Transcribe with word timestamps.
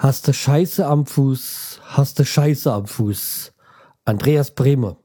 Hast 0.00 0.28
du 0.28 0.32
Scheiße 0.32 0.86
am 0.86 1.06
Fuß, 1.06 1.80
hast 1.84 2.20
du 2.20 2.24
Scheiße 2.24 2.72
am 2.72 2.86
Fuß. 2.86 3.50
Andreas 4.04 4.52
Bremer, 4.52 4.96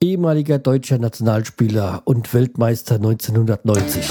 ehemaliger 0.00 0.60
deutscher 0.60 0.98
Nationalspieler 0.98 2.02
und 2.04 2.32
Weltmeister 2.32 2.94
1990. 2.94 4.08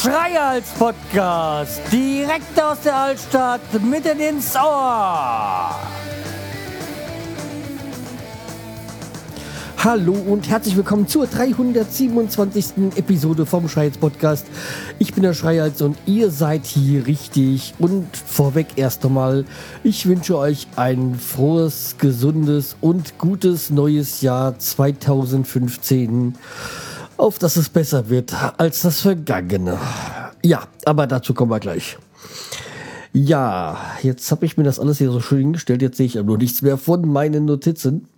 Schreihals 0.00 0.68
Podcast, 0.78 1.80
direkt 1.90 2.62
aus 2.62 2.80
der 2.84 2.94
Altstadt, 2.94 3.60
mitten 3.82 4.20
ins 4.20 4.54
Ohr. 4.54 5.74
Hallo 9.84 10.12
und 10.12 10.48
herzlich 10.48 10.76
willkommen 10.76 11.06
zur 11.06 11.28
327. 11.28 12.96
Episode 12.96 13.46
vom 13.46 13.68
Schreihals 13.68 13.96
Podcast. 13.96 14.44
Ich 14.98 15.14
bin 15.14 15.22
der 15.22 15.34
Schreihals 15.34 15.80
und 15.82 15.96
ihr 16.04 16.32
seid 16.32 16.66
hier 16.66 17.06
richtig. 17.06 17.74
Und 17.78 18.08
vorweg 18.16 18.66
erst 18.74 19.06
einmal, 19.06 19.44
ich 19.84 20.06
wünsche 20.06 20.36
euch 20.36 20.66
ein 20.74 21.14
frohes, 21.14 21.94
gesundes 21.96 22.74
und 22.80 23.18
gutes 23.18 23.70
neues 23.70 24.20
Jahr 24.20 24.58
2015, 24.58 26.34
auf 27.16 27.38
dass 27.38 27.54
es 27.54 27.68
besser 27.68 28.08
wird 28.08 28.34
als 28.58 28.82
das 28.82 29.02
vergangene. 29.02 29.78
Ja, 30.44 30.64
aber 30.86 31.06
dazu 31.06 31.34
kommen 31.34 31.52
wir 31.52 31.60
gleich. 31.60 31.96
Ja, 33.12 33.78
jetzt 34.02 34.28
habe 34.32 34.44
ich 34.44 34.56
mir 34.56 34.64
das 34.64 34.80
alles 34.80 34.98
hier 34.98 35.12
so 35.12 35.20
schön 35.20 35.38
hingestellt. 35.38 35.82
Jetzt 35.82 35.98
sehe 35.98 36.06
ich 36.06 36.18
aber 36.18 36.26
nur 36.26 36.38
nichts 36.38 36.62
mehr 36.62 36.78
von 36.78 37.08
meinen 37.08 37.44
Notizen. 37.44 38.08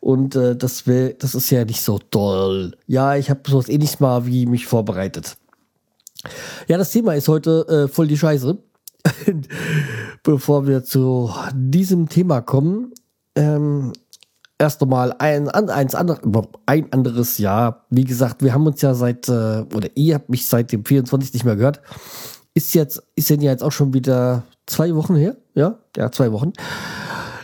Und 0.00 0.34
äh, 0.36 0.56
das, 0.56 0.86
wär, 0.86 1.14
das 1.14 1.34
ist 1.34 1.50
ja 1.50 1.64
nicht 1.64 1.82
so 1.82 1.98
toll. 1.98 2.76
Ja, 2.86 3.16
ich 3.16 3.30
habe 3.30 3.40
sowas 3.48 3.68
ähnliches 3.68 4.00
mal 4.00 4.26
wie 4.26 4.46
mich 4.46 4.66
vorbereitet. 4.66 5.36
Ja, 6.68 6.78
das 6.78 6.92
Thema 6.92 7.14
ist 7.14 7.28
heute 7.28 7.66
äh, 7.68 7.88
voll 7.88 8.06
die 8.06 8.18
Scheiße. 8.18 8.58
Bevor 10.22 10.66
wir 10.66 10.84
zu 10.84 11.30
diesem 11.54 12.08
Thema 12.08 12.40
kommen, 12.40 12.92
ähm, 13.34 13.92
erst 14.58 14.80
nochmal 14.80 15.14
ein, 15.18 15.48
andere, 15.48 16.48
ein 16.66 16.92
anderes 16.92 17.38
Jahr. 17.38 17.84
Wie 17.90 18.04
gesagt, 18.04 18.42
wir 18.42 18.54
haben 18.54 18.66
uns 18.66 18.80
ja 18.80 18.94
seit, 18.94 19.28
äh, 19.28 19.64
oder 19.74 19.88
ihr 19.94 20.14
habt 20.14 20.28
mich 20.28 20.46
seit 20.46 20.70
dem 20.70 20.84
24 20.84 21.34
nicht 21.34 21.44
mehr 21.44 21.56
gehört. 21.56 21.80
Ist 22.54 22.74
jetzt, 22.74 23.02
ist 23.16 23.30
ja 23.30 23.36
jetzt 23.36 23.64
auch 23.64 23.72
schon 23.72 23.92
wieder 23.92 24.44
zwei 24.66 24.94
Wochen 24.94 25.16
her. 25.16 25.36
Ja, 25.54 25.78
ja, 25.96 26.12
zwei 26.12 26.30
Wochen. 26.32 26.52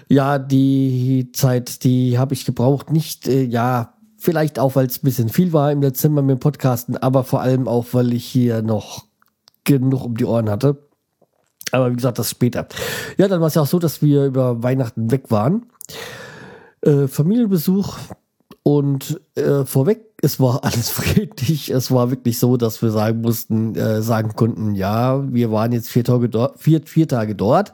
Ja, 0.08 0.38
die 0.38 1.30
Zeit, 1.32 1.84
die 1.84 2.18
habe 2.18 2.34
ich 2.34 2.44
gebraucht. 2.44 2.90
Nicht, 2.90 3.28
äh, 3.28 3.42
ja, 3.42 3.94
vielleicht 4.16 4.58
auch, 4.58 4.74
weil 4.74 4.86
es 4.86 4.98
ein 4.98 5.04
bisschen 5.04 5.28
viel 5.28 5.52
war 5.52 5.70
im 5.70 5.80
Dezember 5.80 6.22
mit 6.22 6.38
dem 6.38 6.40
Podcasten, 6.40 6.96
aber 6.96 7.24
vor 7.24 7.40
allem 7.40 7.68
auch, 7.68 7.86
weil 7.92 8.12
ich 8.12 8.24
hier 8.24 8.62
noch 8.62 9.06
genug 9.64 10.04
um 10.04 10.16
die 10.16 10.24
Ohren 10.24 10.50
hatte. 10.50 10.88
Aber 11.70 11.90
wie 11.90 11.96
gesagt, 11.96 12.18
das 12.18 12.30
später. 12.30 12.66
Ja, 13.18 13.28
dann 13.28 13.40
war 13.40 13.48
es 13.48 13.54
ja 13.54 13.62
auch 13.62 13.66
so, 13.66 13.78
dass 13.78 14.00
wir 14.00 14.24
über 14.24 14.62
Weihnachten 14.62 15.10
weg 15.10 15.30
waren. 15.30 15.66
Äh, 16.80 17.06
Familienbesuch 17.08 17.98
und 18.62 19.20
äh, 19.34 19.64
vorweg, 19.64 20.06
es 20.22 20.40
war 20.40 20.64
alles 20.64 20.90
friedlich. 20.90 21.70
Es 21.70 21.90
war 21.90 22.10
wirklich 22.10 22.38
so, 22.38 22.56
dass 22.56 22.80
wir 22.82 22.90
sagen 22.90 23.20
mussten, 23.20 23.74
äh, 23.74 24.02
sagen 24.02 24.34
konnten, 24.34 24.74
ja, 24.74 25.22
wir 25.32 25.52
waren 25.52 25.72
jetzt 25.72 25.90
vier 25.90 26.04
Tage 26.04 26.28
dort, 26.28 26.60
vier, 26.60 26.80
vier 26.84 27.08
Tage 27.08 27.34
dort. 27.34 27.72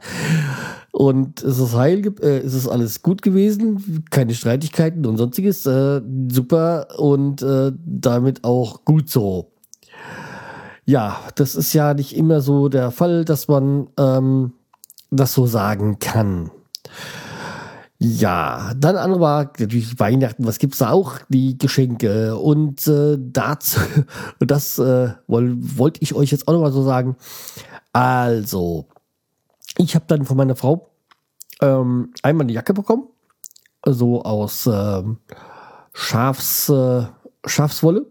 Und 0.95 1.43
es 1.43 1.59
ist 1.59 1.75
heil, 1.75 2.07
äh, 2.21 2.37
es 2.37 2.53
ist 2.53 2.69
alles 2.69 3.01
gut 3.01 3.21
gewesen, 3.21 4.05
keine 4.11 4.33
Streitigkeiten 4.33 5.05
und 5.05 5.17
sonstiges, 5.17 5.65
äh, 5.65 6.01
super 6.31 6.87
und 6.97 7.41
äh, 7.41 7.73
damit 7.85 8.45
auch 8.45 8.85
gut 8.85 9.09
so. 9.09 9.51
Ja, 10.85 11.19
das 11.35 11.55
ist 11.55 11.73
ja 11.73 11.93
nicht 11.93 12.15
immer 12.15 12.39
so 12.39 12.69
der 12.69 12.91
Fall, 12.91 13.25
dass 13.25 13.49
man 13.49 13.89
ähm, 13.99 14.53
das 15.11 15.33
so 15.33 15.45
sagen 15.45 15.99
kann. 15.99 16.49
Ja, 17.97 18.71
dann 18.77 18.95
andere 18.95 19.19
war 19.19 19.51
natürlich 19.59 19.99
Weihnachten, 19.99 20.47
was 20.47 20.59
gibt's 20.59 20.77
da 20.77 20.91
auch? 20.91 21.15
Die 21.27 21.57
Geschenke. 21.57 22.37
Und 22.37 22.87
äh, 22.87 23.17
dazu, 23.19 23.81
das 24.39 24.79
äh, 24.79 25.09
wollte 25.27 25.99
ich 26.01 26.15
euch 26.15 26.31
jetzt 26.31 26.47
auch 26.47 26.53
nochmal 26.53 26.71
so 26.71 26.83
sagen. 26.83 27.17
Also, 27.91 28.87
ich 29.77 29.95
habe 29.95 30.05
dann 30.07 30.25
von 30.25 30.37
meiner 30.37 30.55
Frau 30.55 30.89
ähm, 31.61 32.13
einmal 32.21 32.45
eine 32.45 32.53
Jacke 32.53 32.73
bekommen, 32.73 33.07
so 33.85 34.21
aus 34.23 34.67
ähm, 34.71 35.17
Schafs, 35.93 36.69
äh, 36.69 37.03
Schafswolle. 37.45 38.05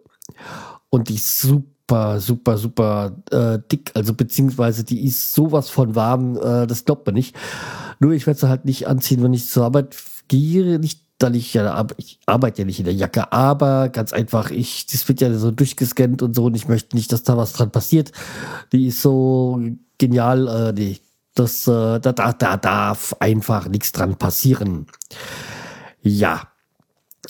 Und 0.91 1.09
die 1.09 1.17
ist 1.17 1.41
super, 1.41 2.21
super, 2.21 2.57
super 2.57 3.17
äh, 3.31 3.59
dick. 3.71 3.91
Also 3.95 4.15
beziehungsweise 4.15 4.85
die 4.85 5.05
ist 5.05 5.35
sowas 5.35 5.69
von 5.69 5.95
warm, 5.95 6.37
äh, 6.37 6.67
das 6.67 6.85
glaubt 6.85 7.07
man 7.07 7.15
nicht. 7.15 7.37
Nur 8.01 8.13
ich 8.13 8.27
werde 8.27 8.41
sie 8.41 8.49
halt 8.49 8.65
nicht 8.65 8.87
anziehen, 8.89 9.23
wenn 9.23 9.35
ich 9.35 9.49
zur 9.49 9.65
Arbeit 9.65 9.97
gehe. 10.29 10.79
Nicht, 10.79 11.01
weil 11.21 11.37
ich 11.37 11.55
ja, 11.55 11.87
ich 11.97 12.19
arbeite 12.27 12.63
ja 12.63 12.67
nicht 12.67 12.79
in 12.79 12.85
der 12.85 12.95
Jacke, 12.95 13.33
aber 13.33 13.89
ganz 13.89 14.13
einfach, 14.13 14.51
ich, 14.51 14.87
das 14.87 15.09
wird 15.09 15.21
ja 15.21 15.33
so 15.35 15.51
durchgescannt 15.51 16.23
und 16.23 16.35
so 16.35 16.45
und 16.45 16.55
ich 16.55 16.69
möchte 16.69 16.97
nicht, 16.97 17.13
dass 17.13 17.23
da 17.23 17.37
was 17.37 17.55
dran 17.55 17.71
passiert. 17.71 18.13
Die 18.73 18.89
ist 18.89 19.01
so 19.01 19.59
genial, 19.99 20.49
äh, 20.49 20.75
die, 20.75 21.01
das, 21.35 21.67
äh, 21.67 22.01
da, 22.01 22.13
da, 22.13 22.33
da 22.33 22.57
darf 22.57 23.15
einfach 23.21 23.69
nichts 23.69 23.93
dran 23.93 24.17
passieren. 24.17 24.87
Ja. 26.03 26.49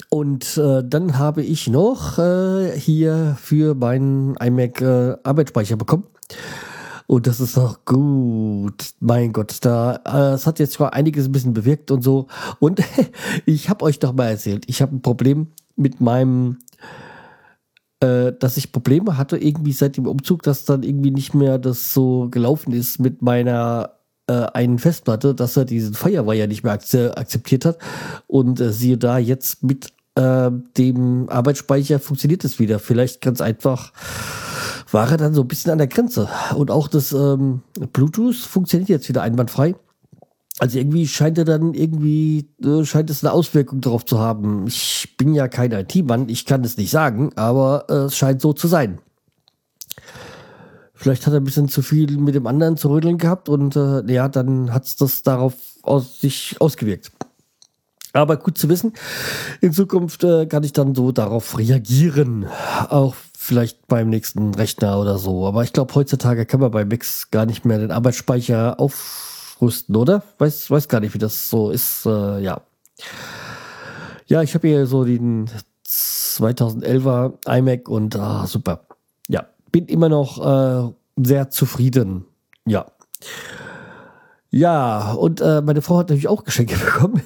Und 0.08 0.56
äh, 0.56 0.82
dann 0.84 1.18
habe 1.18 1.42
ich 1.42 1.68
noch 1.68 2.18
äh, 2.18 2.78
hier 2.78 3.36
für 3.40 3.74
meinen 3.74 4.36
iMac 4.36 4.80
äh, 4.80 5.16
Arbeitsspeicher 5.22 5.76
bekommen. 5.76 6.04
Und 7.06 7.26
das 7.26 7.38
ist 7.38 7.56
doch 7.56 7.84
gut. 7.84 8.92
Mein 9.00 9.32
Gott, 9.32 9.58
da 9.60 10.00
äh, 10.06 10.34
es 10.34 10.46
hat 10.46 10.58
jetzt 10.58 10.72
zwar 10.72 10.94
einiges 10.94 11.26
ein 11.26 11.32
bisschen 11.32 11.52
bewirkt 11.52 11.90
und 11.90 12.02
so. 12.02 12.26
Und 12.58 12.82
ich 13.46 13.68
habe 13.68 13.84
euch 13.84 13.98
doch 13.98 14.12
mal 14.12 14.30
erzählt, 14.30 14.64
ich 14.66 14.82
habe 14.82 14.96
ein 14.96 15.02
Problem 15.02 15.48
mit 15.76 16.00
meinem 16.00 16.58
äh, 18.04 18.32
dass 18.38 18.56
ich 18.56 18.72
Probleme 18.72 19.16
hatte 19.16 19.38
irgendwie 19.38 19.72
seit 19.72 19.96
dem 19.96 20.06
Umzug, 20.06 20.42
dass 20.42 20.64
dann 20.64 20.82
irgendwie 20.82 21.10
nicht 21.10 21.34
mehr 21.34 21.58
das 21.58 21.94
so 21.94 22.28
gelaufen 22.30 22.72
ist 22.72 22.98
mit 22.98 23.22
meiner 23.22 23.94
äh, 24.26 24.46
einen 24.52 24.78
Festplatte, 24.78 25.34
dass 25.34 25.56
er 25.56 25.64
diesen 25.64 25.94
Firewire 25.94 26.46
nicht 26.46 26.64
mehr 26.64 26.72
akzeptiert 26.74 27.64
hat. 27.64 27.78
Und 28.26 28.60
äh, 28.60 28.72
siehe 28.72 28.98
da, 28.98 29.18
jetzt 29.18 29.62
mit 29.62 29.92
äh, 30.16 30.50
dem 30.76 31.28
Arbeitsspeicher 31.30 31.98
funktioniert 31.98 32.44
es 32.44 32.58
wieder. 32.58 32.78
Vielleicht 32.78 33.22
ganz 33.22 33.40
einfach 33.40 33.92
war 34.90 35.10
er 35.10 35.16
dann 35.16 35.34
so 35.34 35.40
ein 35.40 35.48
bisschen 35.48 35.72
an 35.72 35.78
der 35.78 35.86
Grenze. 35.86 36.28
Und 36.54 36.70
auch 36.70 36.88
das 36.88 37.12
ähm, 37.12 37.62
Bluetooth 37.92 38.36
funktioniert 38.36 38.90
jetzt 38.90 39.08
wieder 39.08 39.22
einwandfrei. 39.22 39.74
Also 40.58 40.78
irgendwie 40.78 41.08
scheint 41.08 41.36
er 41.36 41.44
dann 41.44 41.74
irgendwie, 41.74 42.48
äh, 42.64 42.84
scheint 42.84 43.10
es 43.10 43.24
eine 43.24 43.32
Auswirkung 43.32 43.80
darauf 43.80 44.04
zu 44.04 44.20
haben. 44.20 44.66
Ich 44.68 45.16
bin 45.16 45.34
ja 45.34 45.48
kein 45.48 45.72
IT-Mann, 45.72 46.28
ich 46.28 46.46
kann 46.46 46.62
es 46.62 46.76
nicht 46.76 46.90
sagen, 46.90 47.32
aber 47.34 47.86
äh, 47.88 47.94
es 48.04 48.16
scheint 48.16 48.40
so 48.40 48.52
zu 48.52 48.68
sein. 48.68 48.98
Vielleicht 50.94 51.26
hat 51.26 51.34
er 51.34 51.40
ein 51.40 51.44
bisschen 51.44 51.68
zu 51.68 51.82
viel 51.82 52.16
mit 52.18 52.36
dem 52.36 52.46
anderen 52.46 52.76
zu 52.76 52.88
rödeln 52.88 53.18
gehabt 53.18 53.48
und 53.48 53.74
äh, 53.74 54.10
ja, 54.12 54.28
dann 54.28 54.72
hat 54.72 54.84
es 54.84 54.96
das 54.96 55.22
darauf 55.22 55.54
aus, 55.82 56.20
sich 56.20 56.56
ausgewirkt. 56.60 57.10
Aber 58.12 58.36
gut 58.36 58.56
zu 58.56 58.68
wissen, 58.68 58.92
in 59.60 59.72
Zukunft 59.72 60.22
äh, 60.22 60.46
kann 60.46 60.62
ich 60.62 60.72
dann 60.72 60.94
so 60.94 61.10
darauf 61.10 61.58
reagieren. 61.58 62.46
Auch 62.88 63.16
vielleicht 63.36 63.88
beim 63.88 64.08
nächsten 64.08 64.54
Rechner 64.54 65.00
oder 65.00 65.18
so. 65.18 65.46
Aber 65.48 65.64
ich 65.64 65.72
glaube, 65.72 65.94
heutzutage 65.96 66.46
kann 66.46 66.60
man 66.60 66.70
bei 66.70 66.84
Mix 66.84 67.32
gar 67.32 67.44
nicht 67.44 67.64
mehr 67.64 67.80
den 67.80 67.90
Arbeitsspeicher 67.90 68.78
aufrüsten, 69.54 69.96
oder? 69.96 70.22
Weiß, 70.38 70.70
weiß 70.70 70.88
gar 70.88 71.00
nicht, 71.00 71.14
wie 71.14 71.18
das 71.18 71.50
so 71.50 71.70
ist. 71.70 72.06
Äh, 72.06 72.40
ja. 72.40 72.60
Ja, 74.26 74.42
ich 74.42 74.54
habe 74.54 74.68
hier 74.68 74.86
so 74.86 75.04
den 75.04 75.50
2011er 75.86 77.34
iMac 77.46 77.88
und 77.88 78.16
ah, 78.16 78.46
super. 78.46 78.86
Ja, 79.28 79.46
bin 79.70 79.86
immer 79.86 80.08
noch 80.08 80.38
äh, 80.38 80.92
sehr 81.16 81.50
zufrieden. 81.50 82.24
Ja. 82.66 82.86
Ja, 84.50 85.12
und 85.12 85.40
äh, 85.40 85.60
meine 85.62 85.82
Frau 85.82 85.98
hat 85.98 86.08
natürlich 86.08 86.28
auch 86.28 86.44
Geschenke 86.44 86.76
bekommen. 86.84 87.22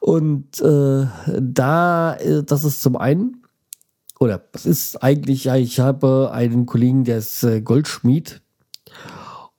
und 0.00 0.60
äh, 0.60 1.06
da, 1.38 2.16
äh, 2.16 2.42
das 2.42 2.64
ist 2.64 2.82
zum 2.82 2.96
einen 2.96 3.38
oder 4.18 4.42
es 4.52 4.66
ist 4.66 5.02
eigentlich, 5.02 5.44
ja, 5.44 5.56
ich 5.56 5.80
habe 5.80 6.30
einen 6.32 6.66
Kollegen, 6.66 7.04
der 7.04 7.18
ist 7.18 7.42
äh, 7.42 7.60
Goldschmied 7.60 8.41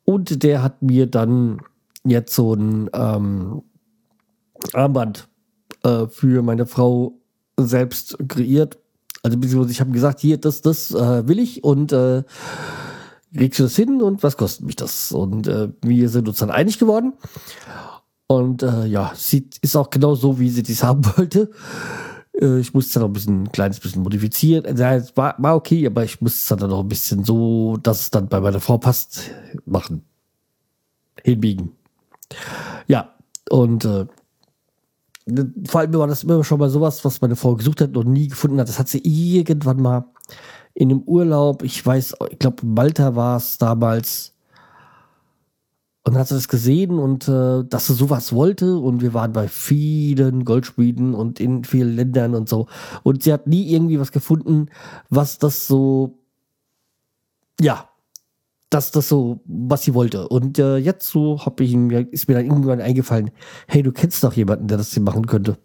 und 0.05 0.43
der 0.43 0.63
hat 0.63 0.81
mir 0.81 1.07
dann 1.07 1.61
jetzt 2.05 2.33
so 2.33 2.53
ein 2.53 2.89
ähm, 2.93 3.63
Armband 4.73 5.27
äh, 5.83 6.07
für 6.07 6.41
meine 6.41 6.65
Frau 6.65 7.13
selbst 7.57 8.17
kreiert. 8.27 8.79
Also 9.21 9.37
beziehungsweise 9.37 9.71
ich 9.71 9.79
habe 9.79 9.91
gesagt, 9.91 10.19
hier, 10.19 10.37
das, 10.37 10.61
das 10.61 10.91
äh, 10.91 11.27
will 11.27 11.39
ich 11.39 11.63
und 11.63 11.93
äh, 11.93 12.23
kriegst 13.35 13.59
du 13.59 13.63
das 13.63 13.75
hin 13.75 14.01
und 14.01 14.21
was 14.23 14.37
kostet 14.37 14.65
mich 14.65 14.75
das? 14.75 15.11
Und 15.11 15.47
äh, 15.47 15.69
wir 15.81 16.09
sind 16.09 16.27
uns 16.27 16.37
dann 16.37 16.51
einig 16.51 16.79
geworden. 16.79 17.13
Und 18.27 18.63
äh, 18.63 18.85
ja, 18.85 19.11
sie 19.15 19.49
ist 19.61 19.75
auch 19.75 19.89
genau 19.89 20.15
so, 20.15 20.39
wie 20.39 20.49
sie 20.49 20.63
dies 20.63 20.83
haben 20.83 21.05
wollte. 21.17 21.51
Äh, 22.39 22.59
ich 22.59 22.73
musste 22.73 22.87
es 22.87 22.93
dann 22.93 23.01
noch 23.03 23.09
ein 23.09 23.13
bisschen, 23.13 23.43
ein 23.43 23.51
kleines 23.51 23.79
bisschen 23.79 24.03
modifizieren. 24.03 24.65
Es 24.65 25.15
war, 25.15 25.35
war 25.37 25.55
okay, 25.55 25.85
aber 25.85 26.03
ich 26.03 26.21
musste 26.21 26.55
es 26.55 26.59
dann 26.59 26.69
noch 26.69 26.81
ein 26.81 26.87
bisschen 26.87 27.23
so, 27.23 27.77
dass 27.77 28.01
es 28.01 28.11
dann 28.11 28.27
bei 28.27 28.39
meiner 28.39 28.59
Frau 28.59 28.77
passt, 28.77 29.31
machen. 29.65 30.03
Hinbiegen. 31.23 31.71
Ja, 32.87 33.13
und 33.49 33.85
äh, 33.85 34.05
vor 35.67 35.81
allem 35.81 35.93
war 35.93 36.07
das 36.07 36.23
immer 36.23 36.43
schon 36.43 36.59
mal 36.59 36.69
sowas, 36.69 37.05
was 37.05 37.21
meine 37.21 37.35
Frau 37.35 37.55
gesucht 37.55 37.81
hat 37.81 37.95
und 37.95 38.11
nie 38.11 38.27
gefunden 38.27 38.59
hat. 38.59 38.67
Das 38.67 38.79
hat 38.79 38.89
sie 38.89 39.01
irgendwann 39.03 39.81
mal 39.81 40.05
in 40.73 40.91
einem 40.91 41.03
Urlaub, 41.03 41.63
ich 41.63 41.85
weiß, 41.85 42.15
ich 42.31 42.39
glaube, 42.39 42.65
Malta 42.65 43.15
war 43.15 43.37
es 43.37 43.57
damals, 43.57 44.32
und 46.05 46.17
hat 46.17 46.27
sie 46.27 46.35
das 46.35 46.47
gesehen 46.47 46.99
und 46.99 47.27
äh, 47.27 47.63
dass 47.63 47.87
sie 47.87 47.93
sowas 47.93 48.33
wollte 48.33 48.77
und 48.77 49.01
wir 49.01 49.13
waren 49.13 49.31
bei 49.31 49.47
vielen 49.47 50.43
Goldschmieden 50.43 51.13
und 51.13 51.39
in 51.39 51.63
vielen 51.63 51.95
Ländern 51.95 52.35
und 52.35 52.49
so 52.49 52.67
und 53.03 53.23
sie 53.23 53.31
hat 53.31 53.47
nie 53.47 53.71
irgendwie 53.71 53.99
was 53.99 54.11
gefunden, 54.11 54.67
was 55.09 55.39
das 55.39 55.67
so 55.67 56.19
ja, 57.61 57.87
dass 58.69 58.91
das 58.91 59.07
so 59.07 59.41
was 59.45 59.83
sie 59.83 59.93
wollte 59.93 60.27
und 60.27 60.59
äh, 60.59 60.77
jetzt 60.77 61.07
so 61.09 61.45
habe 61.45 61.63
ich 61.63 61.73
mir 61.75 62.11
ist 62.11 62.27
mir 62.27 62.35
dann 62.35 62.45
irgendwann 62.45 62.81
eingefallen, 62.81 63.31
hey, 63.67 63.81
du 63.81 63.91
kennst 63.91 64.23
doch 64.23 64.33
jemanden, 64.33 64.67
der 64.67 64.77
das 64.77 64.93
hier 64.93 65.03
machen 65.03 65.25
könnte. 65.27 65.57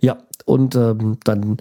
Ja, 0.00 0.18
und 0.46 0.74
ähm, 0.74 1.18
dann 1.24 1.58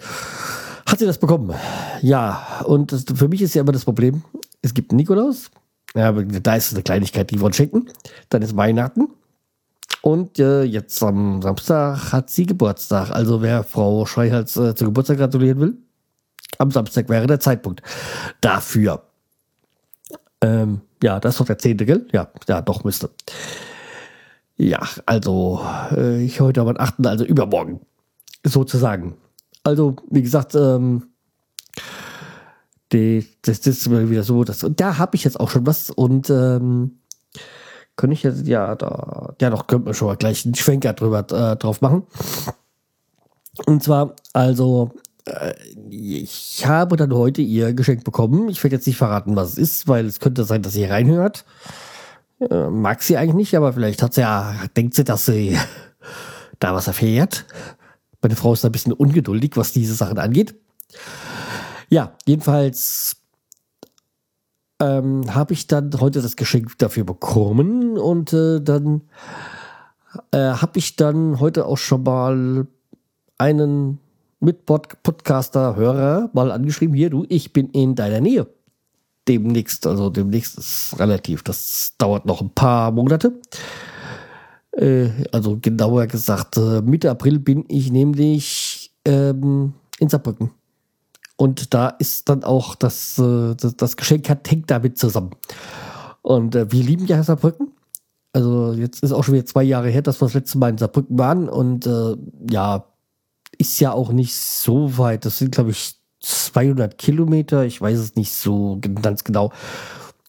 hat 0.85 0.99
sie 0.99 1.05
das 1.05 1.17
bekommen. 1.19 1.53
Ja, 2.01 2.63
und 2.65 2.91
das, 2.91 3.03
für 3.13 3.27
mich 3.27 3.41
ist 3.41 3.53
ja 3.53 3.61
immer 3.61 3.73
das 3.73 3.85
Problem, 3.85 4.23
es 4.61 4.73
gibt 4.73 4.93
Nikolaus, 4.93 5.51
ja, 5.95 6.11
da 6.11 6.55
ist 6.55 6.73
eine 6.73 6.83
Kleinigkeit, 6.83 7.31
die 7.31 7.39
wollen 7.39 7.53
schenken. 7.53 7.89
Dann 8.29 8.41
ist 8.41 8.55
Weihnachten. 8.55 9.09
Und 10.01 10.39
äh, 10.39 10.63
jetzt 10.63 11.01
am 11.03 11.41
Samstag 11.41 12.13
hat 12.13 12.29
sie 12.29 12.45
Geburtstag. 12.45 13.11
Also 13.11 13.41
wer 13.41 13.63
Frau 13.63 14.05
Schreihals 14.05 14.55
äh, 14.55 14.75
zu 14.75 14.85
Geburtstag 14.85 15.17
gratulieren 15.17 15.59
will, 15.59 15.77
am 16.57 16.71
Samstag 16.71 17.09
wäre 17.09 17.27
der 17.27 17.39
Zeitpunkt 17.39 17.81
dafür. 18.41 19.03
Ähm, 20.41 20.81
ja, 21.03 21.19
das 21.19 21.33
ist 21.35 21.41
doch 21.41 21.45
der 21.45 21.57
zehnte, 21.57 21.85
gell? 21.85 22.07
Ja, 22.11 22.29
ja, 22.47 22.61
doch 22.61 22.83
müsste. 22.83 23.09
Ja, 24.57 24.79
also 25.05 25.61
äh, 25.91 26.23
ich 26.23 26.39
heute 26.39 26.61
am 26.61 26.75
8., 26.77 27.05
also 27.05 27.25
übermorgen, 27.25 27.81
sozusagen. 28.43 29.15
Also, 29.63 29.95
wie 30.09 30.21
gesagt, 30.21 30.55
ähm, 30.55 31.08
die, 32.91 33.27
das, 33.43 33.61
das 33.61 33.77
ist 33.77 33.91
wieder 33.91 34.23
so, 34.23 34.43
das, 34.43 34.63
und 34.63 34.79
da 34.79 34.97
habe 34.97 35.15
ich 35.15 35.23
jetzt 35.23 35.39
auch 35.39 35.49
schon 35.49 35.65
was 35.65 35.89
und 35.89 36.29
ähm, 36.29 36.99
könnte 37.95 38.13
ich 38.13 38.23
jetzt, 38.23 38.47
ja, 38.47 38.75
da, 38.75 39.33
ja, 39.41 39.49
doch, 39.49 39.67
könnte 39.67 39.85
man 39.85 39.93
schon 39.93 40.07
mal 40.07 40.15
gleich 40.15 40.45
einen 40.45 40.55
Schwenker 40.55 40.93
drüber 40.93 41.19
äh, 41.19 41.57
drauf 41.57 41.81
machen. 41.81 42.03
Und 43.65 43.83
zwar, 43.83 44.15
also, 44.33 44.91
äh, 45.25 45.53
ich 45.89 46.65
habe 46.65 46.95
dann 46.95 47.13
heute 47.13 47.41
ihr 47.41 47.73
Geschenk 47.73 48.03
bekommen. 48.03 48.49
Ich 48.49 48.63
werde 48.63 48.77
jetzt 48.77 48.87
nicht 48.87 48.97
verraten, 48.97 49.35
was 49.35 49.49
es 49.49 49.57
ist, 49.57 49.87
weil 49.87 50.05
es 50.05 50.19
könnte 50.19 50.45
sein, 50.45 50.61
dass 50.61 50.73
sie 50.73 50.85
reinhört. 50.85 51.45
Äh, 52.39 52.69
mag 52.69 53.03
sie 53.03 53.17
eigentlich 53.17 53.35
nicht, 53.35 53.55
aber 53.55 53.73
vielleicht 53.73 54.01
hat 54.01 54.13
sie 54.13 54.21
ja, 54.21 54.55
denkt 54.77 54.93
sie, 54.93 55.03
dass 55.03 55.25
sie 55.25 55.57
da 56.59 56.73
was 56.73 56.87
erfährt. 56.87 57.45
Meine 58.21 58.35
Frau 58.35 58.53
ist 58.53 58.65
ein 58.65 58.71
bisschen 58.71 58.93
ungeduldig, 58.93 59.51
was 59.55 59.73
diese 59.73 59.93
Sachen 59.93 60.19
angeht. 60.19 60.55
Ja, 61.89 62.13
jedenfalls 62.25 63.17
ähm, 64.79 65.33
habe 65.33 65.53
ich 65.53 65.67
dann 65.67 65.91
heute 65.99 66.21
das 66.21 66.35
Geschenk 66.35 66.77
dafür 66.77 67.03
bekommen 67.03 67.97
und 67.97 68.31
äh, 68.31 68.61
dann 68.61 69.01
äh, 70.31 70.37
habe 70.37 70.77
ich 70.77 70.95
dann 70.95 71.39
heute 71.39 71.65
auch 71.65 71.77
schon 71.77 72.03
mal 72.03 72.67
einen 73.37 73.99
Mit-Podcaster-Hörer 74.39 76.29
mal 76.33 76.51
angeschrieben, 76.51 76.95
hier 76.95 77.09
du, 77.09 77.25
ich 77.27 77.53
bin 77.53 77.69
in 77.69 77.95
deiner 77.95 78.21
Nähe. 78.21 78.47
Demnächst, 79.27 79.85
also 79.85 80.09
demnächst 80.09 80.57
ist 80.57 80.95
relativ, 80.97 81.43
das 81.43 81.95
dauert 81.97 82.25
noch 82.25 82.41
ein 82.41 82.51
paar 82.51 82.91
Monate. 82.91 83.33
Äh, 84.71 85.09
also 85.31 85.57
genauer 85.59 86.07
gesagt, 86.07 86.57
äh, 86.57 86.81
Mitte 86.81 87.09
April 87.11 87.39
bin 87.39 87.65
ich 87.67 87.91
nämlich 87.91 88.91
ähm, 89.05 89.73
in 89.99 90.09
Saarbrücken. 90.09 90.51
Und 91.39 91.73
da 91.73 91.87
ist 91.87 92.27
dann 92.27 92.43
auch 92.43 92.75
das, 92.75 93.17
äh, 93.17 93.55
das, 93.55 93.77
das 93.77 93.95
Geschenk 93.95 94.29
hat, 94.29 94.51
hängt 94.51 94.69
damit 94.69 94.97
zusammen. 94.97 95.31
Und 96.21 96.53
äh, 96.53 96.69
wir 96.69 96.83
lieben 96.83 97.05
ja 97.05 97.23
Saarbrücken. 97.23 97.71
Also 98.33 98.73
jetzt 98.73 99.01
ist 99.03 99.13
auch 99.13 99.23
schon 99.23 99.35
wieder 99.35 99.45
zwei 99.45 99.63
Jahre 99.63 99.87
her, 99.87 100.01
dass 100.01 100.19
wir 100.19 100.25
das 100.25 100.33
letzte 100.33 100.57
Mal 100.57 100.71
in 100.71 100.77
Saarbrücken 100.77 101.17
waren. 101.17 101.47
Und 101.47 101.87
äh, 101.87 102.17
ja, 102.51 102.83
ist 103.57 103.79
ja 103.79 103.93
auch 103.93 104.11
nicht 104.11 104.35
so 104.35 104.97
weit. 104.97 105.23
Das 105.23 105.37
sind, 105.37 105.53
glaube 105.53 105.71
ich, 105.71 105.95
200 106.19 106.97
Kilometer. 106.97 107.63
Ich 107.63 107.79
weiß 107.79 107.99
es 107.99 108.17
nicht 108.17 108.33
so 108.33 108.77
ganz 109.01 109.23
genau. 109.23 109.53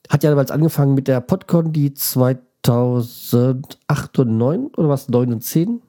Hat 0.08 0.22
ja 0.22 0.30
damals 0.30 0.52
angefangen 0.52 0.94
mit 0.94 1.08
der 1.08 1.20
Podcon, 1.20 1.72
die 1.72 1.92
2008 1.92 4.20
und 4.20 4.38
9 4.38 4.66
oder 4.76 4.88
was? 4.88 5.08
9 5.08 5.32
und 5.32 5.42
10? 5.42 5.82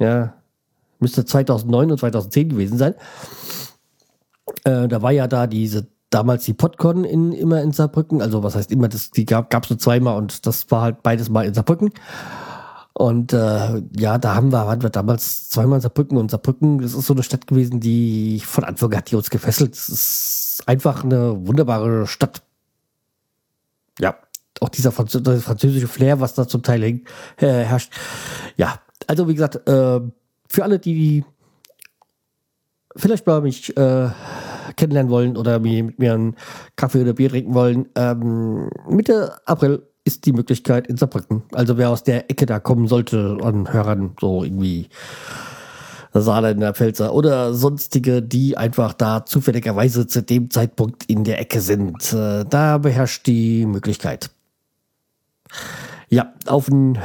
Ja, 0.00 0.34
müsste 0.98 1.24
2009 1.24 1.92
und 1.92 1.98
2010 1.98 2.48
gewesen 2.48 2.76
sein. 2.76 2.96
Äh, 4.64 4.88
da 4.88 5.02
war 5.02 5.12
ja 5.12 5.26
da 5.26 5.46
diese 5.46 5.86
damals 6.10 6.44
die 6.44 6.54
Podcon 6.54 7.04
in, 7.04 7.32
immer 7.32 7.62
in 7.62 7.72
Saarbrücken. 7.72 8.20
Also 8.22 8.42
was 8.42 8.54
heißt 8.54 8.70
immer, 8.70 8.88
das, 8.88 9.10
die 9.10 9.24
gab 9.24 9.64
es 9.64 9.70
nur 9.70 9.78
zweimal 9.78 10.16
und 10.16 10.46
das 10.46 10.70
war 10.70 10.82
halt 10.82 11.02
beides 11.02 11.30
mal 11.30 11.46
in 11.46 11.54
Saarbrücken. 11.54 11.90
Und 12.94 13.32
äh, 13.32 13.82
ja, 13.96 14.18
da 14.18 14.34
haben 14.34 14.52
wir, 14.52 14.66
waren 14.66 14.82
wir 14.82 14.90
damals 14.90 15.48
zweimal 15.48 15.78
in 15.78 15.80
Saarbrücken 15.80 16.18
und 16.18 16.30
Saarbrücken, 16.30 16.78
das 16.80 16.92
ist 16.92 17.06
so 17.06 17.14
eine 17.14 17.22
Stadt 17.22 17.46
gewesen, 17.46 17.80
die 17.80 18.40
von 18.44 18.64
Anfang 18.64 18.92
an 18.92 18.98
hat 18.98 19.10
die 19.10 19.16
uns 19.16 19.30
gefesselt. 19.30 19.74
Es 19.74 19.88
ist 19.88 20.62
einfach 20.66 21.02
eine 21.02 21.46
wunderbare 21.46 22.06
Stadt. 22.06 22.42
Ja, 23.98 24.16
auch 24.60 24.68
dieser 24.68 24.92
französische 24.92 25.88
Flair, 25.88 26.20
was 26.20 26.34
da 26.34 26.46
zum 26.46 26.62
Teil 26.62 26.82
äh, 26.82 27.00
herrscht. 27.38 27.92
Ja, 28.56 28.78
also 29.06 29.26
wie 29.28 29.34
gesagt, 29.34 29.66
äh, 29.66 30.00
für 30.48 30.62
alle, 30.62 30.78
die 30.78 31.24
vielleicht 32.96 33.26
mal 33.26 33.40
mich 33.40 33.76
äh, 33.76 34.10
kennenlernen 34.76 35.10
wollen 35.10 35.36
oder 35.36 35.58
mit 35.58 35.98
mir 35.98 36.14
einen 36.14 36.36
Kaffee 36.76 37.02
oder 37.02 37.12
Bier 37.12 37.30
trinken 37.30 37.54
wollen, 37.54 37.88
ähm, 37.94 38.70
Mitte 38.88 39.34
April 39.46 39.82
ist 40.04 40.26
die 40.26 40.32
Möglichkeit 40.32 40.86
in 40.86 40.96
Saarbrücken. 40.96 41.42
Also 41.52 41.78
wer 41.78 41.90
aus 41.90 42.02
der 42.02 42.30
Ecke 42.30 42.46
da 42.46 42.58
kommen 42.58 42.88
sollte 42.88 43.38
an 43.42 43.72
Hörern, 43.72 44.16
so 44.20 44.42
irgendwie 44.42 44.88
Saale 46.12 46.50
in 46.50 46.60
der 46.60 46.74
Pfälzer 46.74 47.14
oder 47.14 47.54
sonstige, 47.54 48.20
die 48.22 48.56
einfach 48.56 48.92
da 48.92 49.24
zufälligerweise 49.24 50.06
zu 50.06 50.22
dem 50.22 50.50
Zeitpunkt 50.50 51.04
in 51.04 51.24
der 51.24 51.40
Ecke 51.40 51.60
sind, 51.60 52.12
äh, 52.12 52.44
da 52.44 52.78
beherrscht 52.78 53.26
die 53.26 53.64
Möglichkeit. 53.64 54.30
Ja, 56.08 56.32
auf 56.46 56.68
ein 56.68 56.98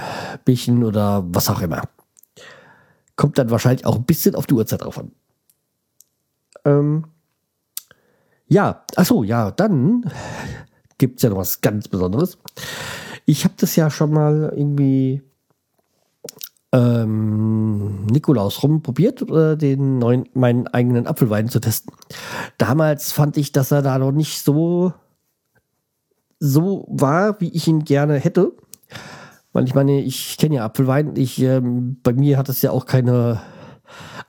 Bierchen 0.43 0.83
oder 0.83 1.23
was 1.27 1.49
auch 1.49 1.61
immer. 1.61 1.83
Kommt 3.15 3.37
dann 3.37 3.49
wahrscheinlich 3.49 3.85
auch 3.85 3.95
ein 3.95 4.03
bisschen 4.03 4.35
auf 4.35 4.47
die 4.47 4.53
Uhrzeit 4.53 4.81
drauf 4.81 4.97
an. 4.99 5.11
Ähm, 6.67 7.05
ja, 8.47 8.83
achso, 8.95 9.23
ja, 9.23 9.51
dann 9.51 10.09
gibt 10.97 11.17
es 11.17 11.23
ja 11.23 11.29
noch 11.29 11.37
was 11.37 11.61
ganz 11.61 11.87
Besonderes. 11.87 12.37
Ich 13.25 13.43
habe 13.43 13.55
das 13.57 13.75
ja 13.75 13.89
schon 13.89 14.11
mal 14.11 14.53
irgendwie 14.55 15.21
ähm, 16.73 18.05
Nikolaus 18.05 18.63
rumprobiert, 18.63 19.21
äh, 19.29 19.57
den 19.57 19.99
neuen, 19.99 20.29
meinen 20.33 20.67
eigenen 20.67 21.07
Apfelwein 21.07 21.49
zu 21.49 21.59
testen. 21.59 21.93
Damals 22.57 23.11
fand 23.11 23.37
ich, 23.37 23.51
dass 23.51 23.71
er 23.71 23.81
da 23.81 23.97
noch 23.97 24.11
nicht 24.11 24.43
so, 24.43 24.93
so 26.39 26.85
war, 26.89 27.39
wie 27.41 27.49
ich 27.49 27.67
ihn 27.67 27.83
gerne 27.83 28.15
hätte. 28.15 28.53
Weil 29.53 29.65
ich 29.65 29.75
meine, 29.75 30.01
ich 30.01 30.37
kenne 30.37 30.55
ja 30.55 30.65
Apfelwein. 30.65 31.15
Ich, 31.15 31.41
ähm, 31.41 31.97
bei 32.03 32.13
mir 32.13 32.37
hat 32.37 32.49
es 32.49 32.61
ja 32.61 32.71
auch 32.71 32.85
keine 32.85 33.41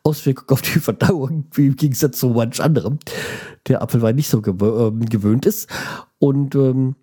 Auswirkung 0.02 0.48
auf 0.50 0.62
die 0.62 0.78
Verdauung, 0.80 1.46
wie 1.52 1.66
im 1.68 1.76
Gegensatz 1.76 2.18
zu 2.18 2.28
manch 2.30 2.62
anderem, 2.62 2.98
der 3.66 3.82
Apfelwein 3.82 4.16
nicht 4.16 4.28
so 4.28 4.40
gewö 4.40 4.88
ähm, 4.88 5.04
gewöhnt 5.06 5.46
ist. 5.46 5.68
Und 6.18 6.54
ähm, 6.54 6.96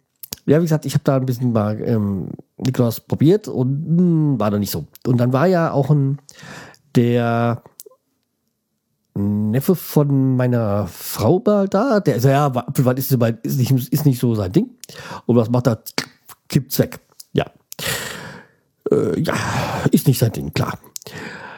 ja, 0.45 0.59
wie 0.59 0.65
gesagt, 0.65 0.85
ich 0.85 0.93
habe 0.93 1.03
da 1.03 1.15
ein 1.15 1.25
bisschen 1.25 1.51
mal 1.51 1.81
ähm, 1.81 2.29
Nikolaus 2.57 2.99
probiert 2.99 3.47
und 3.47 3.89
mh, 3.89 3.97
hm, 3.97 4.39
war 4.39 4.51
da 4.51 4.59
nicht 4.59 4.71
so. 4.71 4.85
Und 5.05 5.17
dann 5.17 5.33
war 5.33 5.47
ja 5.47 5.71
auch 5.71 5.89
ein 5.89 6.19
der 6.95 7.61
Neffe 9.17 9.75
von 9.75 10.35
meiner 10.35 10.87
Frau 10.87 11.39
da, 11.39 11.99
der 12.01 12.15
ist 12.17 12.25
ja, 12.25 12.47
Apfelwein 12.47 12.97
ist, 12.97 13.11
ist, 13.11 13.57
nicht, 13.57 13.71
ist 13.71 14.05
nicht 14.05 14.19
so 14.19 14.35
sein 14.35 14.51
Ding. 14.51 14.71
Und 15.25 15.37
was 15.37 15.49
macht 15.49 15.67
er? 15.67 15.81
Kippt's 16.49 16.77
weg. 16.79 16.99
Ja. 17.31 17.45
Äh, 18.91 19.19
ja, 19.21 19.35
ist 19.91 20.07
nicht 20.07 20.19
sein 20.19 20.33
Ding, 20.33 20.53
klar. 20.53 20.77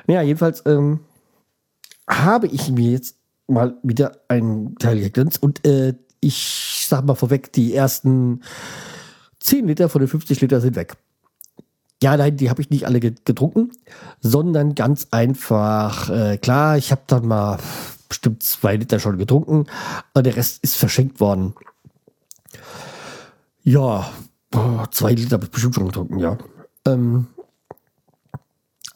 Ja, 0.07 0.21
jedenfalls 0.21 0.63
ähm, 0.65 1.01
habe 2.09 2.47
ich 2.47 2.71
mir 2.71 2.91
jetzt 2.91 3.17
mal 3.47 3.75
wieder 3.83 4.21
einen 4.27 4.75
Teil 4.77 4.99
gegönnt 4.99 5.41
und 5.41 5.65
äh, 5.65 5.93
ich 6.19 6.85
sag 6.87 7.05
mal 7.05 7.15
vorweg, 7.15 7.51
die 7.53 7.73
ersten 7.73 8.41
10 9.39 9.67
Liter 9.67 9.89
von 9.89 9.99
den 9.99 10.07
50 10.07 10.41
Liter 10.41 10.61
sind 10.61 10.75
weg. 10.75 10.95
Ja, 12.01 12.15
nein, 12.15 12.37
die 12.37 12.49
habe 12.49 12.61
ich 12.61 12.69
nicht 12.69 12.85
alle 12.85 12.99
getrunken, 12.99 13.71
sondern 14.19 14.75
ganz 14.75 15.07
einfach, 15.11 16.09
äh, 16.09 16.37
klar, 16.37 16.77
ich 16.77 16.91
habe 16.91 17.01
dann 17.07 17.27
mal 17.27 17.57
bestimmt 18.07 18.43
zwei 18.43 18.75
Liter 18.75 18.99
schon 18.99 19.17
getrunken, 19.17 19.65
aber 20.13 20.23
der 20.23 20.35
Rest 20.35 20.63
ist 20.63 20.77
verschenkt 20.77 21.19
worden. 21.19 21.53
Ja, 23.63 24.09
zwei 24.91 25.13
Liter 25.13 25.33
habe 25.33 25.45
ich 25.45 25.51
bestimmt 25.51 25.75
schon 25.75 25.87
getrunken, 25.87 26.19
ja. 26.19 26.37
Ähm, 26.85 27.27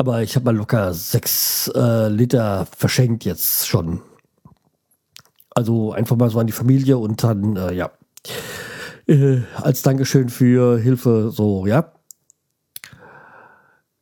aber 0.02 0.24
ich 0.24 0.36
habe 0.36 0.46
mal 0.46 0.56
locker 0.56 0.96
sechs 0.96 1.72
äh, 1.76 2.08
Liter 2.08 2.66
verschenkt 2.76 3.24
jetzt 3.24 3.68
schon. 3.68 4.02
Also 5.52 5.92
einfach 5.92 6.16
mal 6.16 6.32
so 6.32 6.40
an 6.40 6.48
die 6.48 6.54
Familie 6.54 6.98
und 6.98 7.24
dann, 7.24 7.56
äh, 7.56 7.72
ja, 7.72 7.92
äh, 9.06 9.42
als 9.58 9.84
Dankeschön 9.84 10.30
für 10.30 10.80
Hilfe, 10.80 11.30
so, 11.30 11.68
ja. 11.68 11.94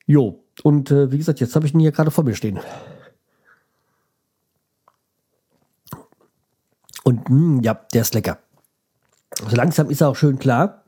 Jo, 0.06 0.42
und 0.64 0.90
äh, 0.90 1.12
wie 1.12 1.18
gesagt, 1.18 1.42
jetzt 1.42 1.54
habe 1.58 1.66
ich 1.66 1.74
ihn 1.74 1.82
hier 1.82 1.92
gerade 1.92 2.12
vor 2.12 2.24
mir 2.24 2.36
stehen. 2.36 2.62
Und 7.04 7.30
mh, 7.30 7.36
hm, 7.36 7.62
ja, 7.62 7.74
der 7.94 8.04
ist 8.04 8.14
lecker. 8.14 8.38
So 9.38 9.54
langsam 9.54 9.90
ist 9.90 10.00
er 10.00 10.08
auch 10.08 10.16
schön 10.16 10.40
klar. 10.40 10.86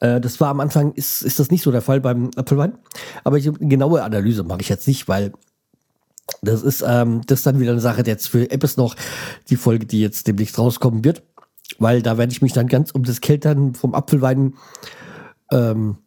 Äh, 0.00 0.20
das 0.20 0.40
war 0.40 0.48
am 0.48 0.60
Anfang, 0.60 0.92
ist, 0.92 1.22
ist 1.22 1.38
das 1.38 1.50
nicht 1.50 1.62
so 1.62 1.70
der 1.70 1.82
Fall 1.82 2.00
beim 2.00 2.30
Apfelwein. 2.36 2.78
Aber 3.24 3.38
ich, 3.38 3.48
eine 3.48 3.58
genaue 3.58 4.02
Analyse 4.02 4.44
mache 4.44 4.60
ich 4.60 4.68
jetzt 4.68 4.86
nicht, 4.88 5.08
weil 5.08 5.32
das 6.42 6.62
ist, 6.62 6.84
ähm, 6.86 7.22
das 7.26 7.40
ist 7.40 7.46
dann 7.46 7.60
wieder 7.60 7.72
eine 7.72 7.80
Sache 7.80 8.02
jetzt 8.04 8.28
für 8.28 8.50
Apps 8.50 8.76
noch, 8.76 8.96
die 9.48 9.56
Folge, 9.56 9.86
die 9.86 10.00
jetzt 10.00 10.26
demnächst 10.26 10.58
rauskommen 10.58 11.04
wird. 11.04 11.22
Weil 11.78 12.02
da 12.02 12.18
werde 12.18 12.32
ich 12.32 12.42
mich 12.42 12.52
dann 12.52 12.68
ganz 12.68 12.90
um 12.90 13.02
das 13.02 13.20
Keltern 13.20 13.74
vom 13.74 13.94
Apfelwein 13.94 14.54
ähm, 15.50 15.98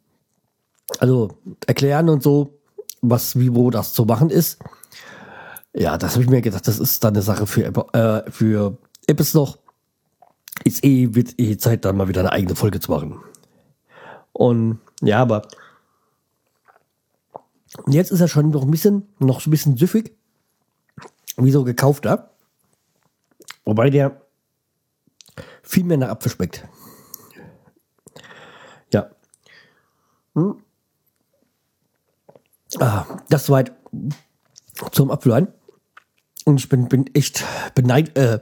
also 0.99 1.29
erklären 1.67 2.09
und 2.09 2.23
so, 2.23 2.59
was, 3.01 3.37
wie, 3.37 3.53
wo 3.53 3.69
das 3.69 3.93
zu 3.93 4.05
machen 4.05 4.29
ist. 4.29 4.59
Ja, 5.73 5.97
das 5.97 6.13
habe 6.13 6.23
ich 6.23 6.29
mir 6.29 6.41
gedacht, 6.41 6.67
das 6.67 6.79
ist 6.79 7.03
dann 7.03 7.13
eine 7.13 7.21
Sache 7.21 7.45
für, 7.45 7.65
äh, 7.93 8.31
für 8.31 8.77
Apps 9.07 9.33
noch. 9.33 9.59
Ist 10.63 10.83
eh, 10.83 11.13
wird 11.13 11.39
eh 11.39 11.57
Zeit, 11.57 11.85
dann 11.85 11.95
mal 11.95 12.07
wieder 12.07 12.21
eine 12.21 12.31
eigene 12.31 12.55
Folge 12.55 12.79
zu 12.79 12.91
machen. 12.91 13.19
Und 14.39 14.79
ja, 15.01 15.19
aber 15.19 15.41
jetzt 17.87 18.09
ist 18.09 18.21
er 18.21 18.29
schon 18.29 18.51
noch 18.51 18.61
ein 18.61 18.71
bisschen, 18.71 19.05
noch 19.19 19.41
so 19.41 19.49
ein 19.49 19.51
bisschen 19.51 19.75
süffig. 19.75 20.15
Wie 21.35 21.51
so 21.51 21.65
gekaufter. 21.65 22.31
Wobei 23.65 23.89
der 23.89 24.21
viel 25.61 25.83
mehr 25.83 25.97
nach 25.97 26.07
Apfel 26.07 26.31
schmeckt. 26.31 26.65
Ja. 28.93 29.09
Hm. 30.35 30.63
Ah, 32.79 33.19
das 33.27 33.45
soweit 33.45 33.73
zum 34.93 35.11
Apfelwein. 35.11 35.49
Und 36.45 36.61
ich 36.61 36.69
bin, 36.69 36.87
bin 36.87 37.13
echt 37.13 37.43
beneid, 37.75 38.17
äh, 38.17 38.39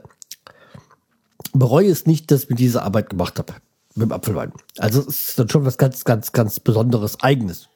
bereue 1.52 1.90
es 1.90 2.06
nicht, 2.06 2.30
dass 2.30 2.44
ich 2.44 2.50
mir 2.50 2.56
diese 2.56 2.82
Arbeit 2.84 3.10
gemacht 3.10 3.40
habe 3.40 3.54
mit 3.98 4.08
dem 4.08 4.12
Apfelwein. 4.12 4.52
Also 4.78 5.00
es 5.00 5.28
ist 5.28 5.38
dann 5.38 5.48
schon 5.48 5.64
was 5.64 5.78
ganz, 5.78 6.04
ganz, 6.04 6.32
ganz 6.32 6.60
Besonderes, 6.60 7.20
Eigenes. 7.20 7.68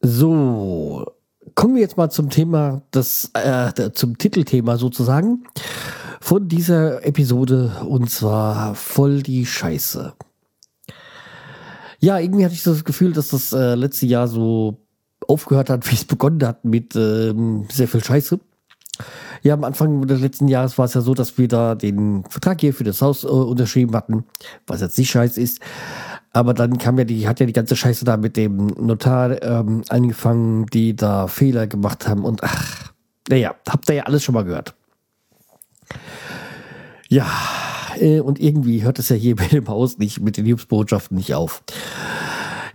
So, 0.00 1.06
kommen 1.54 1.74
wir 1.74 1.82
jetzt 1.82 1.96
mal 1.96 2.10
zum 2.10 2.30
Thema, 2.30 2.82
das, 2.90 3.30
äh, 3.34 3.90
zum 3.92 4.18
Titelthema 4.18 4.76
sozusagen 4.76 5.44
von 6.20 6.48
dieser 6.48 7.04
Episode 7.06 7.82
und 7.86 8.10
zwar 8.10 8.74
voll 8.74 9.22
die 9.22 9.46
Scheiße. 9.46 10.14
Ja, 12.00 12.18
irgendwie 12.18 12.44
hatte 12.44 12.54
ich 12.54 12.62
das 12.62 12.84
Gefühl, 12.84 13.12
dass 13.12 13.28
das 13.28 13.52
äh, 13.52 13.74
letzte 13.74 14.06
Jahr 14.06 14.28
so 14.28 14.78
aufgehört 15.26 15.70
hat, 15.70 15.90
wie 15.90 15.94
es 15.94 16.04
begonnen 16.04 16.46
hat 16.46 16.64
mit 16.64 16.94
ähm, 16.96 17.66
sehr 17.70 17.88
viel 17.88 18.04
Scheiße. 18.04 18.38
Ja, 19.42 19.54
am 19.54 19.64
Anfang 19.64 20.06
des 20.06 20.20
letzten 20.20 20.48
Jahres 20.48 20.78
war 20.78 20.86
es 20.86 20.94
ja 20.94 21.00
so, 21.00 21.14
dass 21.14 21.36
wir 21.38 21.48
da 21.48 21.74
den 21.74 22.24
Vertrag 22.28 22.60
hier 22.60 22.72
für 22.72 22.84
das 22.84 23.02
Haus 23.02 23.24
äh, 23.24 23.28
unterschrieben 23.28 23.94
hatten, 23.94 24.24
was 24.66 24.80
jetzt 24.80 24.98
nicht 24.98 25.10
scheiße 25.10 25.40
ist. 25.40 25.60
Aber 26.32 26.54
dann 26.54 26.78
kam 26.78 26.98
ja 26.98 27.04
die, 27.04 27.28
hat 27.28 27.40
ja 27.40 27.46
die 27.46 27.52
ganze 27.52 27.76
Scheiße 27.76 28.04
da 28.04 28.16
mit 28.16 28.36
dem 28.36 28.66
Notar 28.66 29.42
ähm, 29.42 29.82
angefangen, 29.88 30.66
die 30.66 30.96
da 30.96 31.28
Fehler 31.28 31.66
gemacht 31.66 32.08
haben 32.08 32.24
und 32.24 32.42
ach, 32.42 32.92
naja, 33.28 33.54
habt 33.68 33.88
ihr 33.88 33.96
ja 33.96 34.02
alles 34.04 34.22
schon 34.24 34.34
mal 34.34 34.44
gehört. 34.44 34.74
Ja, 37.08 37.26
äh, 38.00 38.20
und 38.20 38.40
irgendwie 38.40 38.82
hört 38.82 38.98
es 38.98 39.08
ja 39.08 39.16
hier 39.16 39.36
mit 39.38 39.52
dem 39.52 39.68
Haus 39.68 39.98
nicht, 39.98 40.20
mit 40.20 40.36
den 40.36 40.44
Hilfsbotschaften 40.44 41.16
nicht 41.16 41.34
auf. 41.34 41.62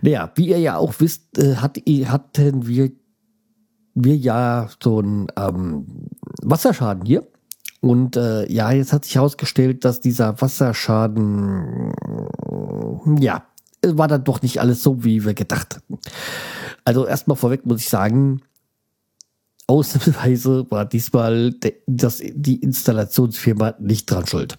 Naja, 0.02 0.30
wie 0.34 0.48
ihr 0.48 0.58
ja 0.58 0.76
auch 0.76 0.94
wisst, 0.98 1.38
äh, 1.38 1.56
hat, 1.56 1.78
hatten 1.78 2.66
wir 2.66 2.90
wir 3.94 4.16
ja 4.16 4.68
so 4.82 4.98
einen 4.98 5.28
ähm, 5.36 5.86
Wasserschaden 6.42 7.04
hier. 7.04 7.26
Und 7.80 8.16
äh, 8.16 8.50
ja, 8.52 8.70
jetzt 8.72 8.92
hat 8.92 9.04
sich 9.04 9.14
herausgestellt, 9.14 9.84
dass 9.84 10.00
dieser 10.00 10.40
Wasserschaden, 10.40 11.92
ja, 13.18 13.44
war 13.86 14.08
dann 14.08 14.24
doch 14.24 14.42
nicht 14.42 14.60
alles 14.60 14.82
so, 14.82 15.02
wie 15.02 15.24
wir 15.24 15.32
gedacht 15.34 15.76
hatten. 15.76 15.98
Also 16.84 17.06
erstmal 17.06 17.36
vorweg 17.38 17.64
muss 17.64 17.80
ich 17.80 17.88
sagen, 17.88 18.42
ausnahmsweise 19.66 20.66
war 20.70 20.84
diesmal 20.84 21.54
das, 21.86 22.20
die 22.22 22.56
Installationsfirma 22.56 23.74
nicht 23.78 24.10
dran 24.10 24.26
schuld. 24.26 24.58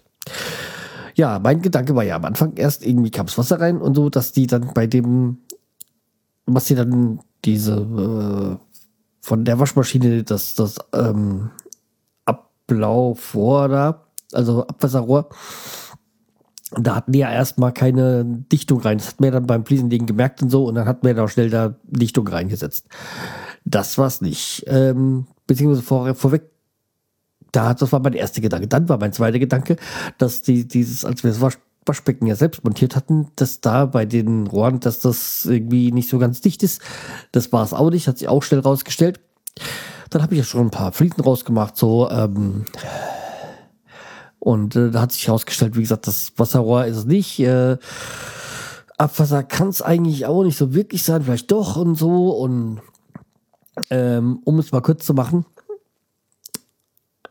Ja, 1.14 1.38
mein 1.38 1.60
Gedanke 1.60 1.94
war 1.94 2.04
ja 2.04 2.16
am 2.16 2.24
Anfang 2.24 2.56
erst, 2.56 2.84
irgendwie 2.84 3.10
kam 3.10 3.26
das 3.26 3.36
Wasser 3.36 3.60
rein 3.60 3.80
und 3.80 3.94
so, 3.94 4.08
dass 4.08 4.32
die 4.32 4.46
dann 4.46 4.72
bei 4.74 4.86
dem, 4.86 5.38
was 6.46 6.66
sie 6.66 6.74
dann 6.74 7.20
diese 7.44 7.74
äh, 7.74 8.56
von 9.22 9.44
der 9.44 9.58
Waschmaschine 9.58 10.24
das, 10.24 10.54
das 10.54 10.76
ähm, 10.92 11.50
Ablaufrohr 12.24 13.68
da, 13.68 14.06
also 14.32 14.66
Abwasserrohr. 14.66 15.28
Da 16.72 16.96
hatten 16.96 17.12
die 17.12 17.20
ja 17.20 17.30
erstmal 17.30 17.72
keine 17.72 18.24
Dichtung 18.24 18.80
rein. 18.80 18.98
Das 18.98 19.08
hat 19.08 19.20
mir 19.20 19.30
dann 19.30 19.46
beim 19.46 19.64
Fliesenlegen 19.64 20.06
gemerkt 20.06 20.42
und 20.42 20.50
so 20.50 20.64
und 20.64 20.74
dann 20.74 20.86
hat 20.86 21.04
mir 21.04 21.14
da 21.14 21.28
schnell 21.28 21.50
da 21.50 21.76
Dichtung 21.84 22.26
reingesetzt. 22.26 22.86
Das 23.64 23.96
war's 23.98 24.20
nicht. 24.22 24.64
Ähm, 24.66 25.26
beziehungsweise 25.46 25.82
vor, 25.82 26.14
vorweg, 26.14 26.50
da, 27.52 27.74
das 27.74 27.92
war 27.92 28.00
mein 28.00 28.14
erster 28.14 28.40
Gedanke. 28.40 28.66
Dann 28.66 28.88
war 28.88 28.98
mein 28.98 29.12
zweiter 29.12 29.38
Gedanke, 29.38 29.76
dass 30.18 30.42
die, 30.42 30.66
dieses, 30.66 31.04
als 31.04 31.22
wir 31.22 31.30
das 31.30 31.40
Wasch, 31.40 31.58
Waschbecken 31.86 32.26
ja 32.26 32.36
selbst 32.36 32.64
montiert 32.64 32.94
hatten, 32.96 33.28
dass 33.36 33.60
da 33.60 33.86
bei 33.86 34.04
den 34.04 34.46
Rohren, 34.46 34.80
dass 34.80 35.00
das 35.00 35.44
irgendwie 35.46 35.92
nicht 35.92 36.08
so 36.08 36.18
ganz 36.18 36.40
dicht 36.40 36.62
ist. 36.62 36.80
Das 37.32 37.52
war 37.52 37.64
es 37.64 37.72
auch 37.72 37.90
nicht, 37.90 38.08
hat 38.08 38.18
sich 38.18 38.28
auch 38.28 38.42
schnell 38.42 38.60
rausgestellt. 38.60 39.20
Dann 40.10 40.22
habe 40.22 40.34
ich 40.34 40.38
ja 40.38 40.44
schon 40.44 40.66
ein 40.66 40.70
paar 40.70 40.92
Fliesen 40.92 41.22
rausgemacht, 41.22 41.76
so, 41.76 42.10
ähm, 42.10 42.66
und 44.44 44.74
äh, 44.74 44.90
da 44.90 45.02
hat 45.02 45.12
sich 45.12 45.28
herausgestellt, 45.28 45.76
wie 45.76 45.82
gesagt, 45.82 46.08
das 46.08 46.32
Wasserrohr 46.36 46.86
ist 46.86 46.96
es 46.96 47.04
nicht. 47.04 47.38
Äh, 47.38 47.76
Abwasser 48.98 49.44
kann 49.44 49.68
es 49.68 49.82
eigentlich 49.82 50.26
auch 50.26 50.42
nicht 50.42 50.58
so 50.58 50.74
wirklich 50.74 51.04
sein, 51.04 51.22
vielleicht 51.22 51.52
doch 51.52 51.76
und 51.76 51.94
so. 51.94 52.30
Und 52.30 52.80
ähm, 53.88 54.40
um 54.44 54.58
es 54.58 54.72
mal 54.72 54.80
kurz 54.80 55.06
zu 55.06 55.14
machen, 55.14 55.46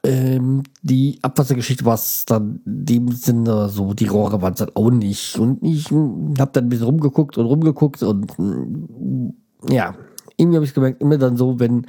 ähm, 0.03 0.63
die 0.81 1.19
Abwassergeschichte 1.21 1.85
war 1.85 1.93
es 1.93 2.25
dann 2.25 2.61
in 2.65 2.85
dem 2.85 3.11
Sinne 3.11 3.69
so, 3.69 3.93
die 3.93 4.07
Rohre 4.07 4.41
waren 4.41 4.53
es 4.53 4.59
dann 4.59 4.71
auch 4.73 4.89
nicht. 4.89 5.37
Und 5.37 5.63
ich 5.63 5.91
habe 5.91 6.51
dann 6.53 6.65
ein 6.65 6.69
bisschen 6.69 6.87
rumgeguckt 6.87 7.37
und 7.37 7.45
rumgeguckt 7.45 8.01
und 8.01 8.37
mm, 8.37 9.29
ja, 9.69 9.95
irgendwie 10.37 10.57
habe 10.57 10.65
ich 10.65 10.73
gemerkt, 10.73 11.01
immer 11.01 11.19
dann 11.19 11.37
so, 11.37 11.59
wenn, 11.59 11.85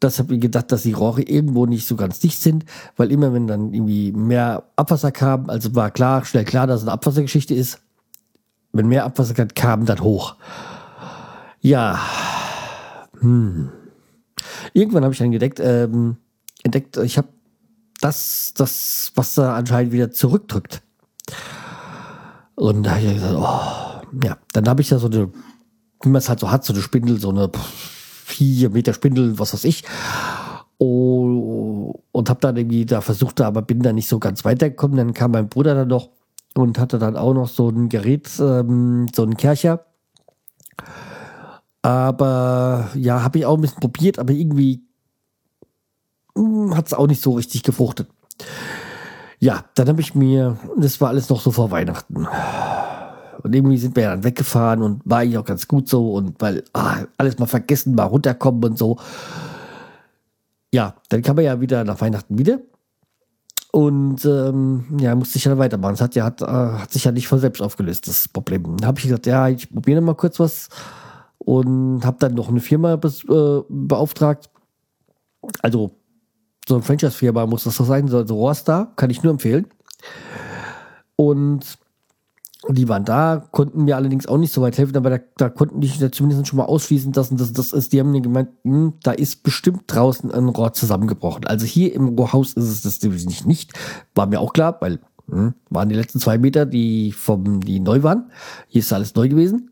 das 0.00 0.18
habe 0.18 0.34
ich 0.34 0.40
gedacht, 0.40 0.72
dass 0.72 0.82
die 0.82 0.92
Rohre 0.92 1.22
irgendwo 1.22 1.66
nicht 1.66 1.86
so 1.86 1.94
ganz 1.94 2.18
dicht 2.18 2.42
sind, 2.42 2.64
weil 2.96 3.12
immer 3.12 3.32
wenn 3.32 3.46
dann 3.46 3.72
irgendwie 3.72 4.10
mehr 4.10 4.64
Abwasser 4.74 5.12
kam, 5.12 5.48
also 5.48 5.76
war 5.76 5.92
klar, 5.92 6.24
schnell 6.24 6.44
klar, 6.44 6.66
dass 6.66 6.80
es 6.80 6.88
eine 6.88 6.92
Abwassergeschichte 6.92 7.54
ist, 7.54 7.78
wenn 8.72 8.88
mehr 8.88 9.04
Abwasser 9.04 9.34
kam, 9.34 9.48
kam 9.54 9.86
dann 9.86 10.00
hoch. 10.00 10.34
Ja, 11.60 12.00
hm. 13.20 13.70
Irgendwann 14.72 15.04
habe 15.04 15.12
ich 15.12 15.18
dann 15.18 15.32
entdeckt, 15.32 15.60
ähm, 15.60 16.16
entdeckt, 16.64 16.96
ich 16.96 17.16
habe 17.16 17.28
das, 18.04 18.52
das 18.54 19.12
Wasser 19.14 19.54
anscheinend 19.54 19.92
wieder 19.92 20.10
zurückdrückt. 20.10 20.82
Und 22.54 22.82
da 22.82 22.96
habe 22.96 23.00
ich 23.00 23.14
gesagt, 23.14 23.34
oh, 23.34 24.22
ja, 24.22 24.36
dann 24.52 24.68
habe 24.68 24.82
ich 24.82 24.90
ja 24.90 24.98
so 24.98 25.06
eine, 25.06 25.30
wie 26.02 26.10
man 26.10 26.18
es 26.18 26.28
halt 26.28 26.40
so 26.40 26.50
hat, 26.50 26.64
so 26.64 26.74
eine 26.74 26.82
Spindel, 26.82 27.18
so 27.18 27.30
eine 27.30 27.50
vier 28.24 28.68
Meter 28.68 28.92
Spindel, 28.92 29.38
was 29.38 29.54
weiß 29.54 29.64
ich. 29.64 29.84
Oh, 30.76 31.94
und 32.12 32.28
habe 32.28 32.40
dann 32.40 32.58
irgendwie 32.58 32.84
da 32.84 33.00
versucht, 33.00 33.40
aber 33.40 33.62
bin 33.62 33.80
da 33.80 33.94
nicht 33.94 34.08
so 34.08 34.18
ganz 34.18 34.44
weitergekommen. 34.44 34.98
Dann 34.98 35.14
kam 35.14 35.30
mein 35.30 35.48
Bruder 35.48 35.74
dann 35.74 35.88
noch 35.88 36.10
und 36.54 36.78
hatte 36.78 36.98
dann 36.98 37.16
auch 37.16 37.32
noch 37.32 37.48
so 37.48 37.70
ein 37.70 37.88
Gerät, 37.88 38.30
ähm, 38.38 39.06
so 39.14 39.22
einen 39.22 39.38
Kercher. 39.38 39.86
Aber 41.80 42.90
ja, 42.94 43.22
habe 43.22 43.38
ich 43.38 43.46
auch 43.46 43.56
ein 43.56 43.62
bisschen 43.62 43.80
probiert, 43.80 44.18
aber 44.18 44.32
irgendwie 44.34 44.82
hat 46.36 46.86
es 46.86 46.94
auch 46.94 47.06
nicht 47.06 47.22
so 47.22 47.32
richtig 47.32 47.62
gefruchtet. 47.62 48.08
Ja, 49.38 49.64
dann 49.74 49.88
habe 49.88 50.00
ich 50.00 50.14
mir, 50.14 50.56
das 50.76 51.00
war 51.00 51.08
alles 51.08 51.28
noch 51.28 51.40
so 51.40 51.50
vor 51.50 51.70
Weihnachten. 51.70 52.26
und 53.42 53.54
irgendwie 53.54 53.78
sind 53.78 53.94
wir 53.96 54.08
dann 54.08 54.24
weggefahren 54.24 54.82
und 54.82 55.02
war 55.04 55.18
eigentlich 55.18 55.38
auch 55.38 55.44
ganz 55.44 55.68
gut 55.68 55.88
so 55.88 56.12
und 56.14 56.40
weil 56.40 56.64
ah, 56.72 57.04
alles 57.18 57.38
mal 57.38 57.46
vergessen, 57.46 57.94
mal 57.94 58.04
runterkommen 58.04 58.64
und 58.64 58.78
so. 58.78 58.98
Ja, 60.72 60.94
dann 61.08 61.22
kam 61.22 61.38
er 61.38 61.44
ja 61.44 61.60
wieder 61.60 61.84
nach 61.84 62.00
Weihnachten 62.00 62.38
wieder. 62.38 62.58
Und 63.70 64.24
ähm, 64.24 64.84
ja, 65.00 65.14
musste 65.16 65.36
ich 65.36 65.44
ja 65.44 65.58
weitermachen. 65.58 65.94
Es 65.94 66.00
hat 66.00 66.14
ja 66.14 66.24
hat, 66.24 66.42
äh, 66.42 66.46
hat 66.46 66.92
sich 66.92 67.04
ja 67.04 67.12
nicht 67.12 67.26
von 67.26 67.40
selbst 67.40 67.60
aufgelöst, 67.60 68.06
das 68.06 68.28
Problem. 68.28 68.62
Dann 68.62 68.86
habe 68.86 68.98
ich 68.98 69.04
gesagt, 69.04 69.26
ja, 69.26 69.48
ich 69.48 69.68
probiere 69.68 70.00
mal 70.00 70.14
kurz 70.14 70.38
was 70.38 70.68
und 71.38 72.04
habe 72.04 72.16
dann 72.20 72.34
noch 72.34 72.48
eine 72.48 72.60
Firma 72.60 72.96
be 72.96 73.08
äh, 73.08 73.64
beauftragt. 73.68 74.48
Also 75.60 75.90
so 76.68 76.74
eine 76.74 76.82
Franchise-Firma 76.82 77.46
muss 77.46 77.64
das 77.64 77.76
doch 77.76 77.86
sein, 77.86 78.08
so, 78.08 78.24
so 78.26 78.36
Rohrstar, 78.36 78.92
kann 78.96 79.10
ich 79.10 79.22
nur 79.22 79.32
empfehlen. 79.32 79.66
Und 81.16 81.78
die 82.68 82.88
waren 82.88 83.04
da, 83.04 83.46
konnten 83.50 83.84
mir 83.84 83.96
allerdings 83.96 84.26
auch 84.26 84.38
nicht 84.38 84.52
so 84.52 84.62
weit 84.62 84.78
helfen, 84.78 84.96
aber 84.96 85.10
da, 85.10 85.18
da 85.36 85.48
konnten 85.50 85.80
die 85.80 86.10
zumindest 86.10 86.48
schon 86.48 86.56
mal 86.56 86.64
ausschließen, 86.64 87.12
dass 87.12 87.28
das, 87.30 87.52
das 87.52 87.72
ist. 87.72 87.92
Die 87.92 88.00
haben 88.00 88.10
mir 88.10 88.22
gemeint, 88.22 88.48
hm, 88.62 88.94
da 89.02 89.12
ist 89.12 89.42
bestimmt 89.42 89.82
draußen 89.86 90.30
ein 90.30 90.48
Rohr 90.48 90.72
zusammengebrochen. 90.72 91.46
Also 91.46 91.66
hier 91.66 91.92
im 91.92 92.08
Rohrhaus 92.08 92.54
ist 92.54 92.68
es 92.68 92.82
das 92.82 93.02
nämlich 93.02 93.44
nicht. 93.44 93.72
War 94.14 94.26
mir 94.26 94.40
auch 94.40 94.54
klar, 94.54 94.78
weil 94.80 95.00
hm, 95.28 95.54
waren 95.68 95.88
die 95.88 95.94
letzten 95.94 96.20
zwei 96.20 96.38
Meter, 96.38 96.64
die 96.64 97.12
vom, 97.12 97.60
die 97.60 97.80
neu 97.80 98.02
waren. 98.02 98.30
Hier 98.68 98.80
ist 98.80 98.92
alles 98.92 99.14
neu 99.14 99.28
gewesen. 99.28 99.70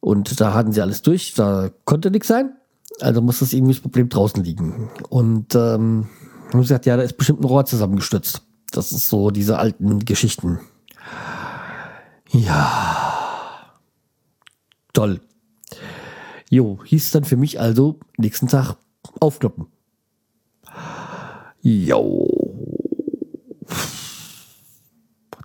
Und 0.00 0.40
da 0.40 0.54
hatten 0.54 0.72
sie 0.72 0.80
alles 0.80 1.02
durch, 1.02 1.34
da 1.34 1.70
konnte 1.84 2.10
nichts 2.10 2.28
sein. 2.28 2.57
Also 3.00 3.22
muss 3.22 3.40
das 3.40 3.52
irgendwie 3.52 3.74
das 3.74 3.82
Problem 3.82 4.08
draußen 4.08 4.42
liegen. 4.42 4.90
Und 5.08 5.54
ähm, 5.54 6.08
haben 6.52 6.60
gesagt, 6.60 6.86
ja, 6.86 6.96
da 6.96 7.02
ist 7.02 7.16
bestimmt 7.16 7.40
ein 7.40 7.44
Rohr 7.44 7.64
zusammengestürzt. 7.64 8.42
Das 8.70 8.92
ist 8.92 9.08
so 9.08 9.30
diese 9.30 9.58
alten 9.58 10.00
Geschichten. 10.04 10.60
Ja. 12.30 13.78
Toll. 14.92 15.20
Jo, 16.50 16.78
hieß 16.84 17.10
dann 17.12 17.24
für 17.24 17.36
mich 17.36 17.60
also 17.60 17.98
nächsten 18.16 18.48
Tag 18.48 18.76
aufkloppen. 19.20 19.66
Jo. 21.62 22.26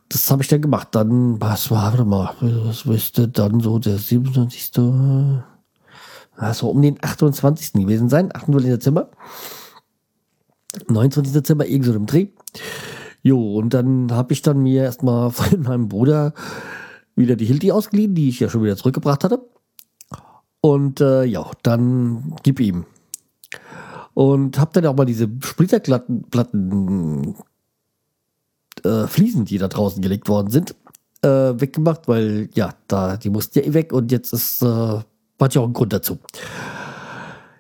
Das 0.10 0.30
habe 0.30 0.44
ich 0.44 0.48
dann 0.48 0.62
gemacht. 0.62 0.90
Dann, 0.92 1.42
was 1.42 1.72
war, 1.72 1.92
warte 1.92 2.06
mal, 2.06 2.34
was 2.40 2.86
müsste 2.86 3.28
dann 3.28 3.60
so 3.60 3.80
der 3.80 3.98
27. 3.98 4.72
Also 6.36 6.70
um 6.70 6.82
den 6.82 6.98
28. 7.02 7.74
gewesen 7.74 8.10
sein, 8.10 8.30
28. 8.34 8.72
Dezember. 8.72 9.10
29. 10.88 11.34
Dezember, 11.34 11.68
irgend 11.68 11.86
so 11.86 11.94
im 11.94 12.06
Dreh. 12.06 12.28
Jo, 13.22 13.56
und 13.56 13.74
dann 13.74 14.12
habe 14.12 14.34
ich 14.34 14.42
dann 14.42 14.62
mir 14.62 14.84
erstmal 14.84 15.32
von 15.32 15.62
meinem 15.62 15.90
Bruder 15.90 16.34
wieder 17.16 17.36
die 17.36 17.46
Hilti 17.46 17.72
ausgeliehen, 17.72 18.16
die 18.16 18.30
ich 18.30 18.40
ja 18.40 18.50
schon 18.50 18.64
wieder 18.64 18.78
zurückgebracht 18.78 19.24
hatte. 19.24 19.40
Und 20.62 21.02
äh, 21.02 21.24
ja, 21.26 21.50
dann 21.62 22.36
gib 22.44 22.60
ihm. 22.60 22.86
Und 24.14 24.60
habe 24.60 24.72
dann 24.74 24.86
auch 24.86 24.96
mal 24.96 25.06
diese 25.06 25.28
splitterglatten 25.42 26.24
Platten, 26.30 27.36
äh, 28.84 29.08
Fliesen, 29.08 29.46
die 29.46 29.58
da 29.58 29.68
draußen 29.68 30.02
gelegt 30.02 30.30
worden 30.30 30.52
sind, 30.52 30.76
äh, 31.22 31.28
weggemacht, 31.28 32.08
weil 32.08 32.50
ja, 32.54 32.74
da 32.88 33.18
die 33.18 33.30
mussten 33.30 33.60
ja 33.60 33.66
eh 33.66 33.74
weg 33.74 33.94
und 33.94 34.12
jetzt 34.12 34.34
ist 34.34 34.62
äh, 34.62 35.00
hat 35.44 35.56
ja 35.56 35.62
auch 35.62 35.66
einen 35.66 35.74
Grund 35.74 35.94
dazu. 35.94 36.20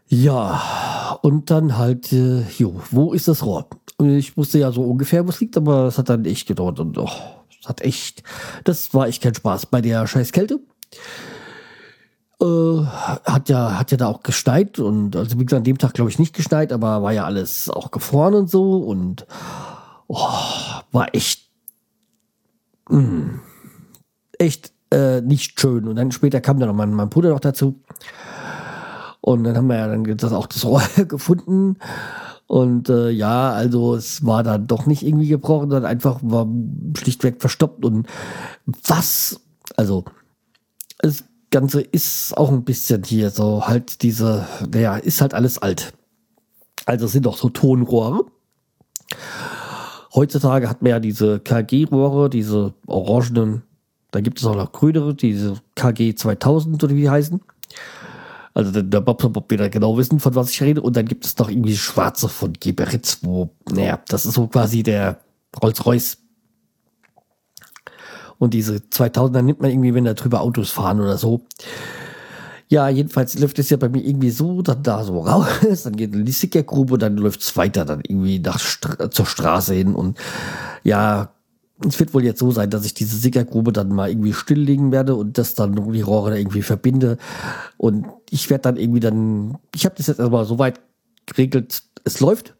Ja, 0.07 1.19
und 1.21 1.49
dann 1.49 1.77
halt, 1.77 2.11
äh, 2.13 2.43
jo, 2.57 2.79
wo 2.91 3.13
ist 3.13 3.27
das 3.27 3.43
Rohr? 3.43 3.67
Ich 3.99 4.37
wusste 4.37 4.59
ja 4.59 4.71
so 4.71 4.83
ungefähr, 4.83 5.25
wo 5.25 5.29
es 5.29 5.39
liegt, 5.39 5.57
aber 5.57 5.87
es 5.87 5.97
hat 5.97 6.09
dann 6.09 6.25
echt 6.25 6.47
gedauert 6.47 6.79
und 6.79 6.97
oh, 6.97 7.09
es 7.59 7.67
hat 7.67 7.81
echt, 7.81 8.23
das 8.63 8.93
war 8.93 9.07
echt 9.07 9.23
kein 9.23 9.33
Spaß 9.33 9.67
bei 9.67 9.81
der 9.81 10.05
scheiß 10.05 10.31
Kälte. 10.31 10.59
Äh, 12.41 12.85
hat 12.85 13.49
ja, 13.49 13.79
hat 13.79 13.91
ja 13.91 13.97
da 13.97 14.07
auch 14.07 14.21
geschneit 14.21 14.77
und 14.79 15.15
also 15.15 15.39
wie 15.39 15.45
gesagt, 15.45 15.59
an 15.59 15.63
dem 15.63 15.77
Tag 15.77 15.93
glaube 15.93 16.11
ich 16.11 16.19
nicht 16.19 16.35
geschneit, 16.35 16.73
aber 16.73 17.01
war 17.01 17.13
ja 17.13 17.23
alles 17.23 17.69
auch 17.69 17.89
gefroren 17.89 18.33
und 18.33 18.49
so 18.49 18.77
und 18.77 19.25
oh, 20.07 20.27
war 20.91 21.15
echt, 21.15 21.49
mh, 22.89 22.99
mm, 22.99 23.41
echt 24.39 24.72
äh, 24.93 25.21
nicht 25.21 25.59
schön. 25.59 25.87
Und 25.87 25.95
dann 25.95 26.11
später 26.11 26.39
kam 26.41 26.59
dann 26.59 26.69
noch 26.69 26.75
mein, 26.75 26.93
mein 26.93 27.09
Bruder 27.09 27.29
noch 27.29 27.39
dazu. 27.39 27.81
Und 29.21 29.43
dann 29.43 29.57
haben 29.57 29.67
wir 29.67 29.77
ja 29.77 29.87
dann 29.87 30.03
das 30.17 30.33
auch 30.33 30.47
das 30.47 30.65
Rohr 30.65 30.83
gefunden. 31.07 31.77
Und 32.45 32.89
äh, 32.89 33.09
ja, 33.09 33.51
also 33.51 33.95
es 33.95 34.25
war 34.25 34.43
dann 34.43 34.67
doch 34.67 34.85
nicht 34.85 35.01
irgendwie 35.03 35.29
gebrochen, 35.29 35.69
sondern 35.71 35.89
einfach 35.89 36.19
war 36.21 36.47
schlichtweg 36.97 37.41
verstoppt. 37.41 37.85
Und 37.85 38.07
was, 38.87 39.41
also 39.75 40.05
das 40.99 41.23
Ganze 41.49 41.81
ist 41.81 42.37
auch 42.37 42.51
ein 42.51 42.63
bisschen 42.63 43.03
hier 43.03 43.29
so 43.29 43.65
halt 43.65 44.01
diese, 44.03 44.45
naja, 44.71 44.97
ist 44.97 45.21
halt 45.21 45.33
alles 45.33 45.57
alt. 45.57 45.93
Also 46.85 47.05
es 47.05 47.13
sind 47.13 47.25
doch 47.25 47.37
so 47.37 47.49
Tonrohre. 47.49 48.25
Heutzutage 50.13 50.69
hat 50.69 50.81
man 50.81 50.91
ja 50.91 50.99
diese 50.99 51.39
KG-Rohre, 51.39 52.29
diese 52.29 52.73
orangenen 52.85 53.63
da 54.13 54.21
gibt 54.21 54.39
es 54.39 54.45
auch 54.45 54.55
noch 54.55 54.71
grünere, 54.71 55.15
diese 55.15 55.55
KG 55.75 56.13
2000 56.13 56.83
oder 56.83 56.95
wie 56.95 57.01
die 57.01 57.09
heißen. 57.09 57.41
Also 58.53 58.83
der, 58.83 59.01
Bob 59.01 59.33
Bob 59.33 59.49
wieder 59.49 59.69
genau 59.69 59.97
wissen, 59.97 60.19
von 60.19 60.35
was 60.35 60.51
ich 60.51 60.61
rede. 60.61 60.81
Und 60.81 60.95
dann 60.95 61.07
gibt 61.07 61.25
es 61.25 61.35
noch 61.39 61.49
irgendwie 61.49 61.75
schwarze 61.75 62.29
von 62.29 62.53
Geberitz, 62.53 63.19
wo, 63.23 63.49
naja, 63.71 63.99
das 64.07 64.27
ist 64.27 64.35
so 64.35 64.45
quasi 64.45 64.83
der 64.83 65.17
Rolls-Royce. 65.59 66.19
Und 68.37 68.53
diese 68.53 68.75
2000er 68.75 69.41
nimmt 69.41 69.61
man 69.61 69.71
irgendwie, 69.71 69.95
wenn 69.95 70.05
da 70.05 70.13
drüber 70.13 70.41
Autos 70.41 70.69
fahren 70.69 71.01
oder 71.01 71.17
so. 71.17 71.41
Ja, 72.67 72.89
jedenfalls 72.89 73.37
läuft 73.39 73.57
es 73.57 73.71
ja 73.71 73.77
bei 73.77 73.89
mir 73.89 74.05
irgendwie 74.05 74.29
so, 74.29 74.61
dann 74.61 74.83
da 74.83 75.03
so 75.03 75.21
raus, 75.21 75.47
dann 75.85 75.95
geht 75.95 76.13
in 76.13 76.25
die 76.25 76.31
Sickergrube 76.31 76.93
und 76.93 77.01
dann 77.01 77.17
läuft 77.17 77.41
es 77.41 77.57
weiter 77.57 77.83
dann 77.83 78.01
irgendwie 78.07 78.37
nach 78.37 78.59
zur 79.09 79.25
Straße 79.25 79.73
hin 79.73 79.95
und 79.95 80.19
ja, 80.83 81.33
es 81.85 81.99
wird 81.99 82.13
wohl 82.13 82.23
jetzt 82.23 82.39
so 82.39 82.51
sein, 82.51 82.69
dass 82.69 82.85
ich 82.85 82.93
diese 82.93 83.17
Sickergrube 83.17 83.73
dann 83.73 83.89
mal 83.89 84.09
irgendwie 84.09 84.33
stilllegen 84.33 84.91
werde 84.91 85.15
und 85.15 85.37
das 85.37 85.55
dann 85.55 85.91
die 85.91 86.01
Rohre 86.01 86.31
da 86.31 86.35
irgendwie 86.35 86.61
verbinde. 86.61 87.17
Und 87.77 88.05
ich 88.29 88.49
werde 88.49 88.63
dann 88.63 88.77
irgendwie 88.77 88.99
dann, 88.99 89.57
ich 89.73 89.85
habe 89.85 89.95
das 89.95 90.07
jetzt 90.07 90.19
erstmal 90.19 90.45
so 90.45 90.59
weit 90.59 90.79
geregelt, 91.25 91.83
es 92.03 92.19
läuft. 92.19 92.55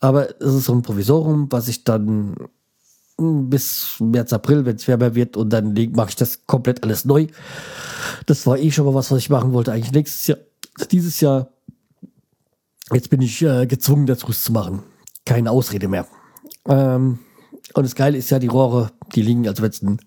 Aber 0.00 0.30
es 0.40 0.54
ist 0.54 0.64
so 0.64 0.74
ein 0.74 0.82
Provisorium, 0.82 1.50
was 1.50 1.68
ich 1.68 1.84
dann 1.84 2.34
bis 3.18 3.96
März, 4.00 4.32
April, 4.32 4.64
wenn 4.64 4.76
es 4.76 4.88
wärmer 4.88 5.14
wird, 5.14 5.36
und 5.36 5.50
dann 5.50 5.74
mache 5.92 6.10
ich 6.10 6.16
das 6.16 6.46
komplett 6.46 6.82
alles 6.82 7.04
neu. 7.04 7.26
Das 8.26 8.46
war 8.46 8.58
eh 8.58 8.70
schon 8.70 8.86
mal 8.86 8.94
was, 8.94 9.10
was 9.10 9.18
ich 9.18 9.30
machen 9.30 9.52
wollte, 9.52 9.72
eigentlich 9.72 9.92
nächstes 9.92 10.26
Jahr, 10.26 10.38
dieses 10.90 11.20
Jahr. 11.20 11.48
Jetzt 12.92 13.10
bin 13.10 13.20
ich 13.20 13.42
äh, 13.42 13.66
gezwungen, 13.66 14.06
das 14.06 14.20
zu 14.20 14.52
machen. 14.52 14.82
Keine 15.26 15.50
Ausrede 15.50 15.86
mehr. 15.86 16.06
Ähm, 16.66 17.18
und 17.74 17.84
das 17.84 17.94
Geile 17.94 18.18
ist 18.18 18.30
ja, 18.30 18.38
die 18.38 18.48
Rohre, 18.48 18.90
die 19.14 19.22
liegen, 19.22 19.46
als 19.46 19.60
wenn 19.62 19.70
es 19.70 19.82
ein 19.82 20.00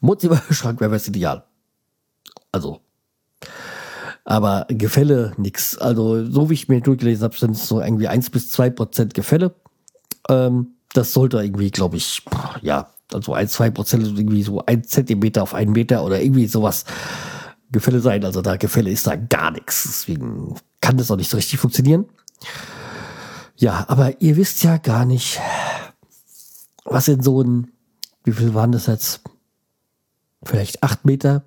Wohnzimmerschrank 0.00 0.80
wäre, 0.80 0.90
wäre 0.90 1.00
es 1.00 1.08
ideal. 1.08 1.44
Also. 2.52 2.80
Aber 4.24 4.66
Gefälle 4.68 5.32
nix. 5.36 5.78
Also, 5.78 6.24
so 6.30 6.50
wie 6.50 6.54
ich 6.54 6.68
mir 6.68 6.80
durchgelesen 6.80 7.24
habe, 7.24 7.36
sind 7.36 7.52
es 7.52 7.66
so 7.66 7.80
irgendwie 7.80 8.08
eins 8.08 8.30
bis 8.30 8.50
zwei 8.50 8.68
Prozent 8.70 9.14
Gefälle. 9.14 9.54
Ähm, 10.28 10.74
das 10.92 11.12
sollte 11.12 11.38
irgendwie, 11.42 11.70
glaube 11.70 11.96
ich, 11.96 12.22
ja, 12.62 12.90
also 13.12 13.32
ein, 13.34 13.48
zwei 13.48 13.70
Prozent 13.70 14.04
irgendwie 14.04 14.42
so 14.42 14.62
ein 14.66 14.84
Zentimeter 14.84 15.42
auf 15.42 15.54
einen 15.54 15.72
Meter 15.72 16.04
oder 16.04 16.20
irgendwie 16.20 16.46
sowas 16.46 16.84
Gefälle 17.70 18.00
sein. 18.00 18.24
Also 18.24 18.42
da 18.42 18.56
Gefälle 18.56 18.90
ist 18.90 19.06
da 19.06 19.16
gar 19.16 19.50
nichts. 19.50 19.84
Deswegen 19.84 20.56
kann 20.80 20.96
das 20.96 21.10
auch 21.10 21.16
nicht 21.16 21.30
so 21.30 21.36
richtig 21.36 21.58
funktionieren. 21.58 22.06
Ja, 23.56 23.86
aber 23.88 24.20
ihr 24.20 24.36
wisst 24.36 24.62
ja 24.62 24.76
gar 24.76 25.04
nicht, 25.04 25.40
was 26.90 27.08
in 27.08 27.22
so 27.22 27.42
ein, 27.42 27.70
wie 28.24 28.32
viel 28.32 28.54
waren 28.54 28.72
das 28.72 28.86
jetzt? 28.86 29.22
Vielleicht 30.42 30.82
acht 30.82 31.04
Meter 31.04 31.44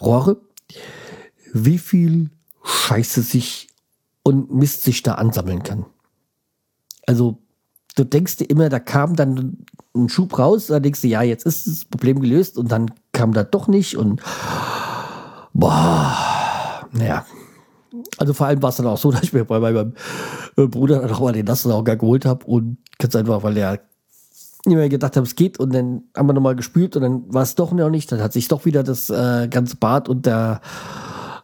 Rohre, 0.00 0.40
wie 1.52 1.78
viel 1.78 2.30
Scheiße 2.64 3.22
sich 3.22 3.68
und 4.22 4.52
Mist 4.52 4.82
sich 4.82 5.02
da 5.02 5.14
ansammeln 5.14 5.62
kann. 5.62 5.86
Also, 7.06 7.38
du 7.96 8.04
denkst 8.04 8.38
dir 8.38 8.50
immer, 8.50 8.68
da 8.68 8.80
kam 8.80 9.14
dann 9.16 9.64
ein 9.94 10.08
Schub 10.08 10.38
raus, 10.38 10.66
da 10.66 10.80
denkst 10.80 11.02
du, 11.02 11.08
ja, 11.08 11.22
jetzt 11.22 11.46
ist 11.46 11.66
das 11.66 11.84
Problem 11.84 12.20
gelöst 12.20 12.58
und 12.58 12.72
dann 12.72 12.90
kam 13.12 13.32
da 13.32 13.44
doch 13.44 13.68
nicht 13.68 13.96
und 13.96 14.20
boah, 15.52 16.88
naja. 16.92 17.24
Also 18.18 18.34
vor 18.34 18.46
allem 18.46 18.62
war 18.62 18.70
es 18.70 18.76
dann 18.76 18.86
auch 18.86 18.98
so, 18.98 19.10
dass 19.12 19.22
ich 19.22 19.32
mir 19.32 19.44
bei 19.44 19.60
meinem 19.60 19.94
Bruder 20.56 21.00
dann 21.00 21.10
auch 21.12 21.20
mal 21.20 21.32
den 21.32 21.46
Nassauger 21.46 21.96
geholt 21.96 22.24
habe 22.24 22.44
und 22.46 22.78
ganz 22.98 23.14
einfach, 23.14 23.42
weil 23.42 23.54
der 23.54 23.80
ich 24.66 24.74
mir 24.74 24.88
gedacht 24.88 25.16
habe, 25.16 25.26
es 25.26 25.36
geht 25.36 25.58
und 25.58 25.74
dann 25.74 26.04
haben 26.16 26.26
wir 26.26 26.32
nochmal 26.32 26.56
gespült 26.56 26.96
und 26.96 27.02
dann 27.02 27.32
war 27.32 27.42
es 27.42 27.54
doch 27.54 27.72
noch 27.72 27.90
nicht. 27.90 28.10
Dann 28.10 28.20
hat 28.20 28.32
sich 28.32 28.48
doch 28.48 28.64
wieder 28.64 28.82
das 28.82 29.10
äh, 29.10 29.48
ganze 29.48 29.76
Bad 29.76 30.08
unter 30.08 30.60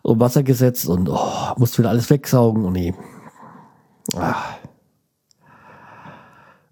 um 0.02 0.18
Wasser 0.20 0.42
gesetzt 0.42 0.86
und 0.86 1.08
oh, 1.08 1.54
musste 1.58 1.78
wieder 1.78 1.90
alles 1.90 2.08
wegsaugen 2.08 2.64
und 2.64 2.72
nee. 2.72 2.94
Ah. 4.14 4.36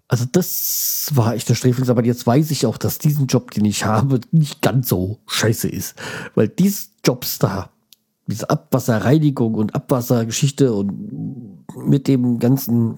Also 0.07 0.25
das 0.29 1.11
war 1.13 1.35
echt 1.35 1.47
der 1.49 1.53
Sträfling, 1.53 1.87
aber 1.87 2.03
jetzt 2.03 2.25
weiß 2.25 2.49
ich 2.49 2.65
auch, 2.65 2.77
dass 2.77 2.97
diesen 2.97 3.27
Job, 3.27 3.51
den 3.51 3.65
ich 3.65 3.85
habe, 3.85 4.19
nicht 4.31 4.63
ganz 4.63 4.89
so 4.89 5.19
scheiße 5.27 5.69
ist. 5.69 5.95
Weil 6.33 6.47
diese 6.47 6.87
Jobs 7.05 7.37
da, 7.37 7.69
diese 8.25 8.49
Abwasserreinigung 8.49 9.53
und 9.53 9.75
Abwassergeschichte 9.75 10.73
und 10.73 11.67
mit 11.77 12.07
dem 12.07 12.39
ganzen 12.39 12.97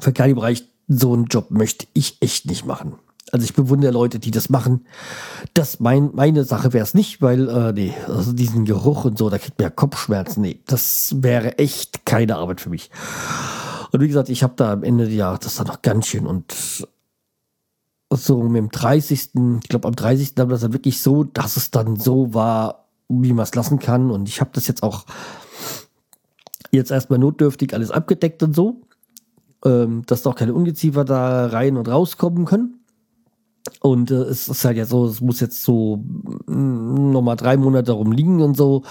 Verkehrsbereich, 0.00 0.66
so 0.88 1.12
einen 1.12 1.26
Job 1.26 1.50
möchte 1.50 1.86
ich 1.94 2.18
echt 2.20 2.46
nicht 2.46 2.64
machen. 2.64 2.94
Also 3.32 3.44
ich 3.44 3.54
bewundere 3.54 3.90
Leute, 3.90 4.18
die 4.18 4.30
das 4.30 4.48
machen. 4.50 4.86
Das 5.54 5.80
mein, 5.80 6.10
meine 6.14 6.44
Sache 6.44 6.72
wäre 6.72 6.84
es 6.84 6.94
nicht, 6.94 7.22
weil, 7.22 7.48
äh, 7.48 7.72
nee, 7.72 7.94
also 8.06 8.32
diesen 8.32 8.64
Geruch 8.64 9.04
und 9.04 9.18
so, 9.18 9.30
da 9.30 9.38
kriegt 9.38 9.58
man 9.58 9.64
ja 9.64 9.70
Kopfschmerzen. 9.70 10.42
Nee, 10.42 10.60
das 10.66 11.16
wäre 11.18 11.58
echt 11.58 12.04
keine 12.04 12.36
Arbeit 12.36 12.60
für 12.60 12.70
mich. 12.70 12.90
Und 13.92 14.00
wie 14.00 14.08
gesagt, 14.08 14.28
ich 14.28 14.42
habe 14.42 14.54
da 14.56 14.72
am 14.72 14.82
Ende 14.82 15.08
ja 15.08 15.36
das 15.38 15.56
dann 15.56 15.66
noch 15.66 15.82
ganz 15.82 16.06
schön 16.06 16.26
und 16.26 16.86
so 18.10 18.42
mit 18.42 18.56
dem 18.56 18.70
30. 18.70 19.30
Ich 19.62 19.68
glaube, 19.68 19.88
am 19.88 19.96
30. 19.96 20.34
haben 20.38 20.48
wir 20.48 20.54
das 20.54 20.60
dann 20.60 20.72
wirklich 20.72 21.00
so, 21.00 21.24
dass 21.24 21.56
es 21.56 21.70
dann 21.70 21.96
so 21.96 22.34
war, 22.34 22.86
wie 23.08 23.32
man 23.32 23.44
es 23.44 23.54
lassen 23.54 23.78
kann. 23.78 24.10
Und 24.10 24.28
ich 24.28 24.40
habe 24.40 24.50
das 24.52 24.66
jetzt 24.66 24.82
auch 24.82 25.06
jetzt 26.70 26.90
erstmal 26.90 27.18
notdürftig 27.18 27.72
alles 27.72 27.90
abgedeckt 27.90 28.42
und 28.42 28.54
so, 28.54 28.82
ähm, 29.64 30.02
dass 30.06 30.22
doch 30.22 30.34
keine 30.34 30.54
Ungeziefer 30.54 31.04
da 31.04 31.46
rein 31.46 31.76
und 31.76 31.88
rauskommen 31.88 32.44
können. 32.44 32.80
Und 33.80 34.10
äh, 34.10 34.14
es 34.14 34.48
ist 34.48 34.64
halt 34.64 34.76
ja 34.76 34.84
so, 34.84 35.06
es 35.06 35.20
muss 35.20 35.40
jetzt 35.40 35.62
so 35.62 35.96
mm, 36.46 37.10
nochmal 37.10 37.36
drei 37.36 37.56
Monate 37.56 37.84
darum 37.84 38.12
liegen 38.12 38.42
und 38.42 38.56
so 38.56 38.82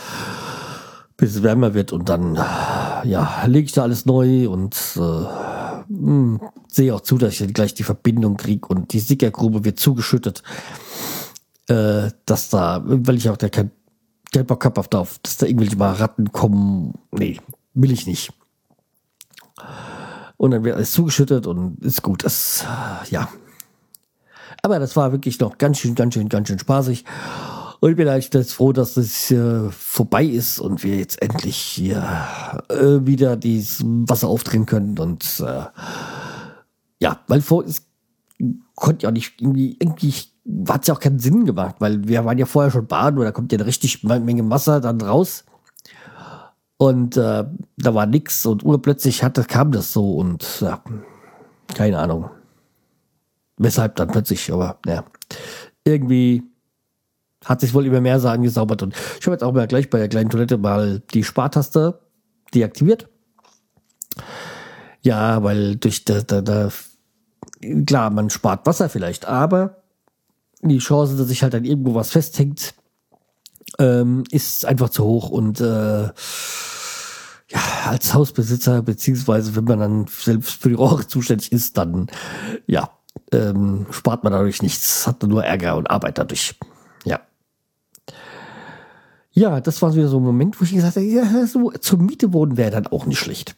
bis 1.17 1.35
es 1.35 1.43
wärmer 1.43 1.73
wird 1.73 1.93
und 1.93 2.09
dann 2.09 2.35
ja 2.35 3.45
lege 3.45 3.65
ich 3.65 3.71
da 3.71 3.83
alles 3.83 4.05
neu 4.05 4.49
und 4.49 4.75
äh, 4.95 4.99
mh, 4.99 5.87
hm, 5.87 6.41
sehe 6.67 6.93
auch 6.93 7.01
zu, 7.01 7.17
dass 7.17 7.39
ich 7.39 7.53
gleich 7.53 7.73
die 7.73 7.83
Verbindung 7.83 8.37
kriege 8.37 8.67
und 8.67 8.93
die 8.93 8.99
Sickergrube 8.99 9.63
wird 9.63 9.79
zugeschüttet, 9.79 10.43
äh, 11.67 12.09
dass 12.25 12.49
da, 12.49 12.81
weil 12.85 13.15
ich 13.15 13.29
auch 13.29 13.37
der 13.37 13.49
kein, 13.49 13.71
kein 14.31 14.45
Bock 14.45 14.65
habe 14.65 14.81
auf, 14.81 15.19
dass 15.19 15.37
da 15.37 15.45
irgendwelche 15.45 15.77
mal 15.77 15.93
Ratten 15.93 16.31
kommen, 16.31 16.95
nee, 17.11 17.39
will 17.73 17.91
ich 17.91 18.07
nicht. 18.07 18.33
Und 20.43 20.51
dann 20.51 20.65
wird 20.65 20.75
alles 20.75 20.91
zugeschüttet 20.91 21.47
und 21.47 21.81
ist 21.85 22.01
gut. 22.01 22.25
Das, 22.25 22.65
ja. 23.09 23.29
Aber 24.61 24.77
das 24.77 24.97
war 24.97 25.13
wirklich 25.13 25.39
noch 25.39 25.57
ganz 25.57 25.79
schön, 25.79 25.95
ganz 25.95 26.15
schön, 26.15 26.27
ganz 26.27 26.49
schön 26.49 26.59
spaßig. 26.59 27.05
Und 27.79 27.91
ich 27.91 27.95
bin 27.95 28.09
eigentlich 28.09 28.51
froh, 28.51 28.73
dass 28.73 28.95
das 28.95 29.31
äh, 29.31 29.69
vorbei 29.69 30.25
ist 30.25 30.59
und 30.59 30.83
wir 30.83 30.97
jetzt 30.97 31.21
endlich 31.21 31.55
hier 31.55 32.05
äh, 32.67 33.05
wieder 33.05 33.37
dieses 33.37 33.85
Wasser 33.85 34.27
aufdrehen 34.27 34.65
können. 34.65 34.99
Und 34.99 35.41
äh, 35.47 35.63
ja, 36.99 37.21
weil 37.27 37.39
vor 37.39 37.63
es 37.63 37.83
konnte 38.75 39.03
ja 39.05 39.11
nicht 39.11 39.39
irgendwie, 39.39 39.77
irgendwie 39.79 40.13
hat 40.67 40.81
es 40.81 40.87
ja 40.89 40.93
auch 40.93 40.99
keinen 40.99 41.19
Sinn 41.19 41.45
gemacht, 41.45 41.75
weil 41.79 42.05
wir 42.05 42.25
waren 42.25 42.37
ja 42.37 42.45
vorher 42.45 42.69
schon 42.69 42.85
baden 42.87 43.17
und 43.17 43.23
da 43.23 43.31
kommt 43.31 43.53
ja 43.53 43.59
eine 43.59 43.65
richtig 43.65 44.03
Menge 44.03 44.49
Wasser 44.49 44.81
dann 44.81 44.99
raus. 44.99 45.45
Und 46.83 47.15
äh, 47.15 47.45
da 47.77 47.95
war 47.95 48.05
nix 48.05 48.45
und 48.45 48.65
urplötzlich 48.65 49.23
hatte, 49.23 49.45
kam 49.45 49.71
das 49.71 49.93
so 49.93 50.15
und 50.15 50.59
ja, 50.59 50.83
keine 51.73 51.97
Ahnung. 51.97 52.29
Weshalb 53.55 53.95
dann 53.95 54.09
plötzlich, 54.09 54.51
aber 54.51 54.79
ja, 54.85 55.05
irgendwie 55.85 56.43
hat 57.45 57.61
sich 57.61 57.73
wohl 57.73 57.85
immer 57.85 58.01
mehr 58.01 58.19
so 58.19 58.27
angesaubert. 58.27 58.83
Und 58.83 58.95
ich 59.17 59.25
habe 59.25 59.31
jetzt 59.33 59.45
auch 59.45 59.53
mal 59.53 59.65
gleich 59.65 59.89
bei 59.89 59.97
der 59.97 60.09
kleinen 60.09 60.29
Toilette 60.29 60.57
mal 60.57 60.99
die 61.13 61.23
Spartaste 61.23 62.01
deaktiviert. 62.53 63.07
Ja, 65.03 65.41
weil 65.41 65.77
durch 65.77 66.03
da, 66.03 66.19
da, 66.19 66.41
da, 66.41 66.69
klar, 67.85 68.09
man 68.09 68.29
spart 68.29 68.65
Wasser 68.65 68.89
vielleicht, 68.89 69.25
aber 69.25 69.83
die 70.61 70.79
Chance, 70.79 71.15
dass 71.15 71.29
sich 71.29 71.43
halt 71.43 71.53
dann 71.53 71.63
irgendwo 71.63 71.95
was 71.95 72.11
festhängt, 72.11 72.73
ähm, 73.79 74.25
ist 74.31 74.65
einfach 74.65 74.89
zu 74.89 75.05
hoch 75.05 75.29
und 75.29 75.61
äh, 75.61 76.09
ja, 77.53 77.61
als 77.85 78.13
Hausbesitzer, 78.13 78.81
beziehungsweise 78.81 79.55
wenn 79.55 79.65
man 79.65 79.79
dann 79.79 80.07
selbst 80.07 80.61
für 80.61 80.69
die 80.69 80.75
Rohre 80.75 81.07
zuständig 81.07 81.51
ist, 81.51 81.77
dann 81.77 82.07
ja, 82.65 82.89
ähm, 83.31 83.85
spart 83.91 84.23
man 84.23 84.33
dadurch 84.33 84.61
nichts, 84.61 85.05
hat 85.05 85.23
nur 85.23 85.43
Ärger 85.43 85.75
und 85.77 85.89
Arbeit 85.89 86.17
dadurch. 86.17 86.55
Ja. 87.05 87.19
Ja, 89.31 89.61
das 89.61 89.81
war 89.81 89.95
wieder 89.95 90.07
so 90.07 90.17
ein 90.19 90.23
Moment, 90.23 90.59
wo 90.59 90.63
ich 90.63 90.73
gesagt 90.73 90.95
habe, 90.95 91.05
ja, 91.05 91.45
so 91.45 91.71
zur 91.71 91.99
Miete 91.99 92.33
wohnen 92.33 92.57
wäre 92.57 92.71
dann 92.71 92.87
auch 92.87 93.05
nicht 93.05 93.19
schlecht. 93.19 93.55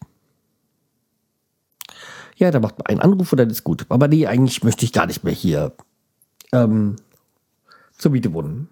Ja, 2.38 2.52
da 2.52 2.60
macht 2.60 2.78
man 2.78 2.88
einen 2.88 3.00
Anruf 3.00 3.32
und 3.32 3.38
dann 3.38 3.50
ist 3.50 3.64
gut. 3.64 3.86
Aber 3.88 4.10
nee, 4.10 4.28
eigentlich 4.28 4.64
möchte 4.64 4.84
ich 4.84 4.92
gar 4.92 5.06
nicht 5.06 5.24
mehr 5.24 5.34
hier 5.34 5.74
ähm, 6.52 6.98
zur 7.98 8.12
Miete 8.12 8.34
wohnen. 8.34 8.68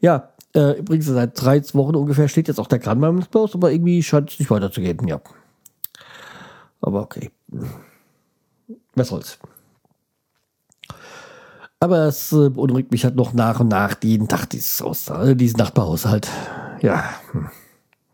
Ja, 0.00 0.33
äh, 0.54 0.78
übrigens 0.78 1.06
seit 1.06 1.40
drei 1.40 1.62
Wochen 1.74 1.96
ungefähr 1.96 2.28
steht 2.28 2.48
jetzt 2.48 2.60
auch 2.60 2.66
der 2.66 2.78
Kran 2.78 3.00
beim 3.00 3.24
Haus, 3.34 3.54
aber 3.54 3.72
irgendwie 3.72 4.02
scheint 4.02 4.32
es 4.32 4.38
nicht 4.38 4.50
weiterzugehen, 4.50 5.06
ja. 5.06 5.20
Aber 6.80 7.02
okay. 7.02 7.30
Was 8.94 9.08
soll's. 9.08 9.38
Aber 11.80 12.06
es 12.06 12.32
äh, 12.32 12.48
beunruhigt 12.50 12.92
mich 12.92 13.04
halt 13.04 13.16
noch 13.16 13.32
nach 13.32 13.60
und 13.60 13.68
nach 13.68 13.96
jeden 14.02 14.28
Tag 14.28 14.46
dieses, 14.46 14.80
Haus, 14.80 15.08
äh, 15.08 15.36
dieses 15.36 15.56
Nachbarhaushalt. 15.56 16.28
Ja. 16.80 17.04
Hm. 17.32 17.48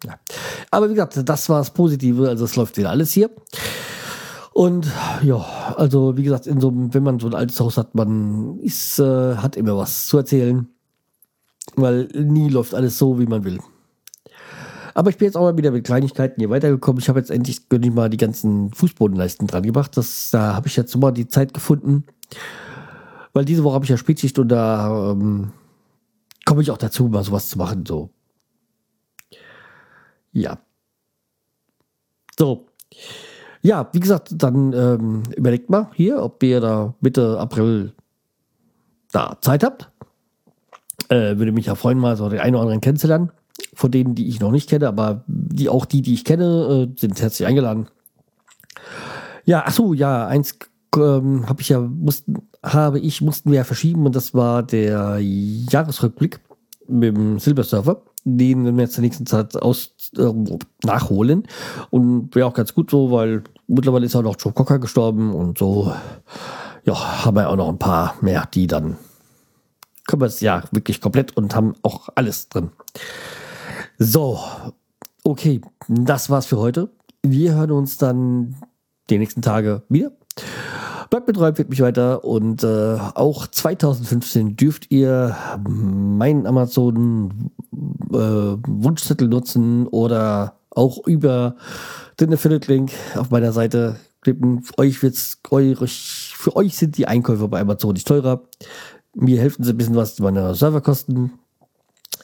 ja. 0.05 0.14
Aber 0.70 0.88
wie 0.88 0.94
gesagt, 0.94 1.20
das 1.29 1.48
war 1.48 1.59
das 1.59 1.70
Positive. 1.70 2.29
Also 2.29 2.44
es 2.46 2.57
läuft 2.57 2.76
wieder 2.76 2.90
alles 2.90 3.12
hier. 3.12 3.31
Und 4.53 4.90
ja, 5.22 5.37
also 5.76 6.16
wie 6.16 6.24
gesagt, 6.24 6.46
in 6.46 6.61
so 6.61 6.72
wenn 6.74 7.03
man 7.03 7.20
so 7.20 7.29
ein 7.29 7.35
altes 7.35 7.61
Haus 7.61 7.76
hat, 7.76 7.94
man 7.94 8.59
ist, 8.59 8.98
äh, 8.98 9.37
hat 9.37 9.57
immer 9.57 9.76
was 9.76 10.07
zu 10.07 10.18
erzählen. 10.18 10.68
Weil 11.76 12.09
nie 12.14 12.48
läuft 12.48 12.74
alles 12.74 12.98
so, 12.98 13.18
wie 13.18 13.26
man 13.26 13.44
will. 13.44 13.59
Aber 14.94 15.11
ich 15.11 15.18
bin 15.18 15.26
jetzt 15.26 15.37
auch 15.37 15.42
mal 15.42 15.56
wieder 15.56 15.70
mit 15.70 15.85
Kleinigkeiten 15.85 16.40
hier 16.40 16.50
weitergekommen. 16.50 17.00
Ich 17.00 17.09
habe 17.09 17.18
jetzt 17.18 17.30
endlich 17.30 17.62
ich 17.70 17.90
mal 17.90 18.11
die 18.11 18.16
ganzen 18.16 18.72
Fußbodenleisten 18.72 19.46
dran 19.46 19.62
gemacht. 19.62 19.96
Das, 19.96 20.30
da 20.30 20.54
habe 20.54 20.66
ich 20.66 20.76
jetzt 20.76 20.96
mal 20.96 21.12
die 21.12 21.28
Zeit 21.28 21.54
gefunden 21.54 22.04
weil 23.33 23.44
diese 23.44 23.64
Woche 23.64 23.74
habe 23.74 23.85
ich 23.85 23.90
ja 23.90 23.96
Spätschicht 23.96 24.38
und 24.38 24.48
da 24.48 25.12
ähm, 25.12 25.52
komme 26.44 26.62
ich 26.62 26.70
auch 26.70 26.78
dazu, 26.78 27.09
mal 27.09 27.24
sowas 27.24 27.48
zu 27.48 27.59
machen. 27.59 27.85
So. 27.87 28.11
Ja. 30.33 30.59
So. 32.38 32.66
Ja, 33.62 33.88
wie 33.92 34.00
gesagt, 34.00 34.30
dann 34.33 34.72
ähm, 34.72 35.22
überlegt 35.37 35.68
mal 35.68 35.90
hier, 35.94 36.22
ob 36.22 36.42
ihr 36.42 36.61
da 36.61 36.94
Mitte 37.00 37.38
April 37.38 37.92
da 39.12 39.37
Zeit 39.40 39.62
habt. 39.62 39.89
Äh, 41.11 41.38
würde 41.38 41.53
mich 41.53 41.66
ja 41.66 41.75
freuen, 41.75 41.99
mal 41.99 42.16
so 42.16 42.29
den 42.29 42.38
einen 42.38 42.55
oder 42.55 42.62
anderen 42.62 42.81
kennenzulernen. 42.81 43.31
Von 43.75 43.90
denen, 43.90 44.14
die 44.14 44.29
ich 44.29 44.40
noch 44.40 44.53
nicht 44.53 44.70
kenne, 44.70 44.88
aber 44.88 45.25
die 45.27 45.68
auch 45.68 45.85
die, 45.85 46.03
die 46.03 46.14
ich 46.14 46.25
kenne, 46.25 46.88
äh, 46.88 46.99
sind 46.99 47.20
herzlich 47.20 47.46
eingeladen. 47.46 47.88
Ja, 49.44 49.64
ach 49.66 49.73
so, 49.73 49.92
ja, 49.92 50.27
eins 50.27 50.57
ähm, 50.96 51.49
habe 51.49 51.61
ich 51.61 51.68
ja 51.68 51.81
mussten 51.81 52.42
habe 52.62 52.99
ich 52.99 53.20
mussten 53.23 53.51
wir 53.51 53.59
ja 53.59 53.64
verschieben 53.64 54.07
und 54.07 54.14
das 54.14 54.35
war 54.35 54.62
der 54.62 55.18
Jahresrückblick 55.20 56.40
mit 56.88 57.16
dem 57.16 57.38
Silbersurfer, 57.38 58.03
den 58.25 58.64
wir 58.77 58.83
jetzt 58.83 58.96
in 58.96 59.03
der 59.03 59.09
nächsten 59.09 59.27
Zeit 59.27 59.57
aus 59.61 59.94
äh, 60.16 60.33
nachholen 60.85 61.44
und 61.90 62.35
wäre 62.35 62.46
auch 62.46 62.55
ganz 62.55 62.75
gut 62.75 62.90
so, 62.90 63.11
weil 63.11 63.44
mittlerweile 63.68 64.07
ist 64.07 64.16
auch 64.16 64.23
noch 64.23 64.37
Joe 64.38 64.53
Cocker 64.53 64.79
gestorben 64.79 65.33
und 65.33 65.59
so 65.59 65.92
ja 66.85 67.25
haben 67.25 67.37
wir 67.37 67.49
auch 67.49 67.57
noch 67.57 67.68
ein 67.68 67.79
paar 67.79 68.14
mehr, 68.20 68.49
die 68.53 68.66
dann 68.66 68.96
können 70.11 70.23
wir 70.23 70.27
es 70.27 70.40
ja 70.40 70.64
wirklich 70.73 71.01
komplett 71.01 71.37
und 71.37 71.55
haben 71.55 71.75
auch 71.83 72.09
alles 72.16 72.49
drin. 72.49 72.70
So, 73.96 74.40
okay, 75.23 75.61
das 75.87 76.31
war's 76.31 76.46
für 76.46 76.59
heute. 76.59 76.90
Wir 77.23 77.55
hören 77.55 77.70
uns 77.70 77.96
dann 77.96 78.57
die 79.09 79.18
nächsten 79.18 79.40
Tage 79.40 79.83
wieder. 79.88 80.11
Bleibt 81.11 81.27
betreut, 81.27 81.59
wird 81.59 81.70
mich 81.70 81.81
weiter 81.81 82.25
und 82.25 82.64
äh, 82.64 82.99
auch 83.14 83.46
2015 83.46 84.57
dürft 84.57 84.90
ihr 84.90 85.37
meinen 85.68 86.46
Amazon 86.46 87.51
äh, 88.12 88.16
Wunschzettel 88.16 89.29
nutzen 89.29 89.87
oder 89.87 90.57
auch 90.70 91.07
über 91.07 91.55
den 92.18 92.33
Affiliate-Link 92.33 92.90
auf 93.16 93.31
meiner 93.31 93.53
Seite 93.53 93.96
klicken. 94.23 94.64
Euch 94.77 95.03
wird's, 95.03 95.38
euch, 95.51 96.35
für 96.37 96.57
euch 96.57 96.77
sind 96.77 96.96
die 96.96 97.07
Einkäufe 97.07 97.46
bei 97.46 97.61
Amazon 97.61 97.92
nicht 97.92 98.09
teurer. 98.09 98.42
Mir 99.14 99.40
helfen 99.40 99.64
sie 99.64 99.73
ein 99.73 99.77
bisschen 99.77 99.96
was 99.96 100.18
meine 100.18 100.55
Serverkosten 100.55 101.33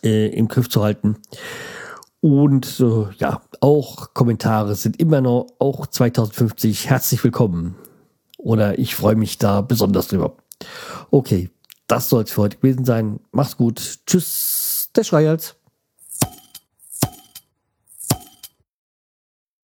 äh, 0.03 0.29
im 0.29 0.49
Griff 0.49 0.68
zu 0.68 0.83
halten. 0.83 1.16
Und 2.20 2.81
äh, 2.81 3.07
ja, 3.18 3.42
auch 3.61 4.14
Kommentare 4.14 4.75
sind 4.75 5.01
immer 5.01 5.20
noch, 5.20 5.46
auch 5.59 5.87
2050 5.87 6.88
herzlich 6.88 7.22
willkommen. 7.22 7.77
Oder 8.38 8.79
ich 8.79 8.94
freue 8.94 9.16
mich 9.16 9.38
da 9.38 9.61
besonders 9.61 10.09
drüber. 10.09 10.37
Okay, 11.11 11.51
das 11.87 12.09
soll 12.09 12.25
es 12.25 12.31
für 12.31 12.42
heute 12.42 12.57
gewesen 12.57 12.85
sein. 12.85 13.20
Mach's 13.33 13.57
gut. 13.57 14.01
Tschüss, 14.07 14.90
der 14.94 15.05
Schreihals. 15.05 15.57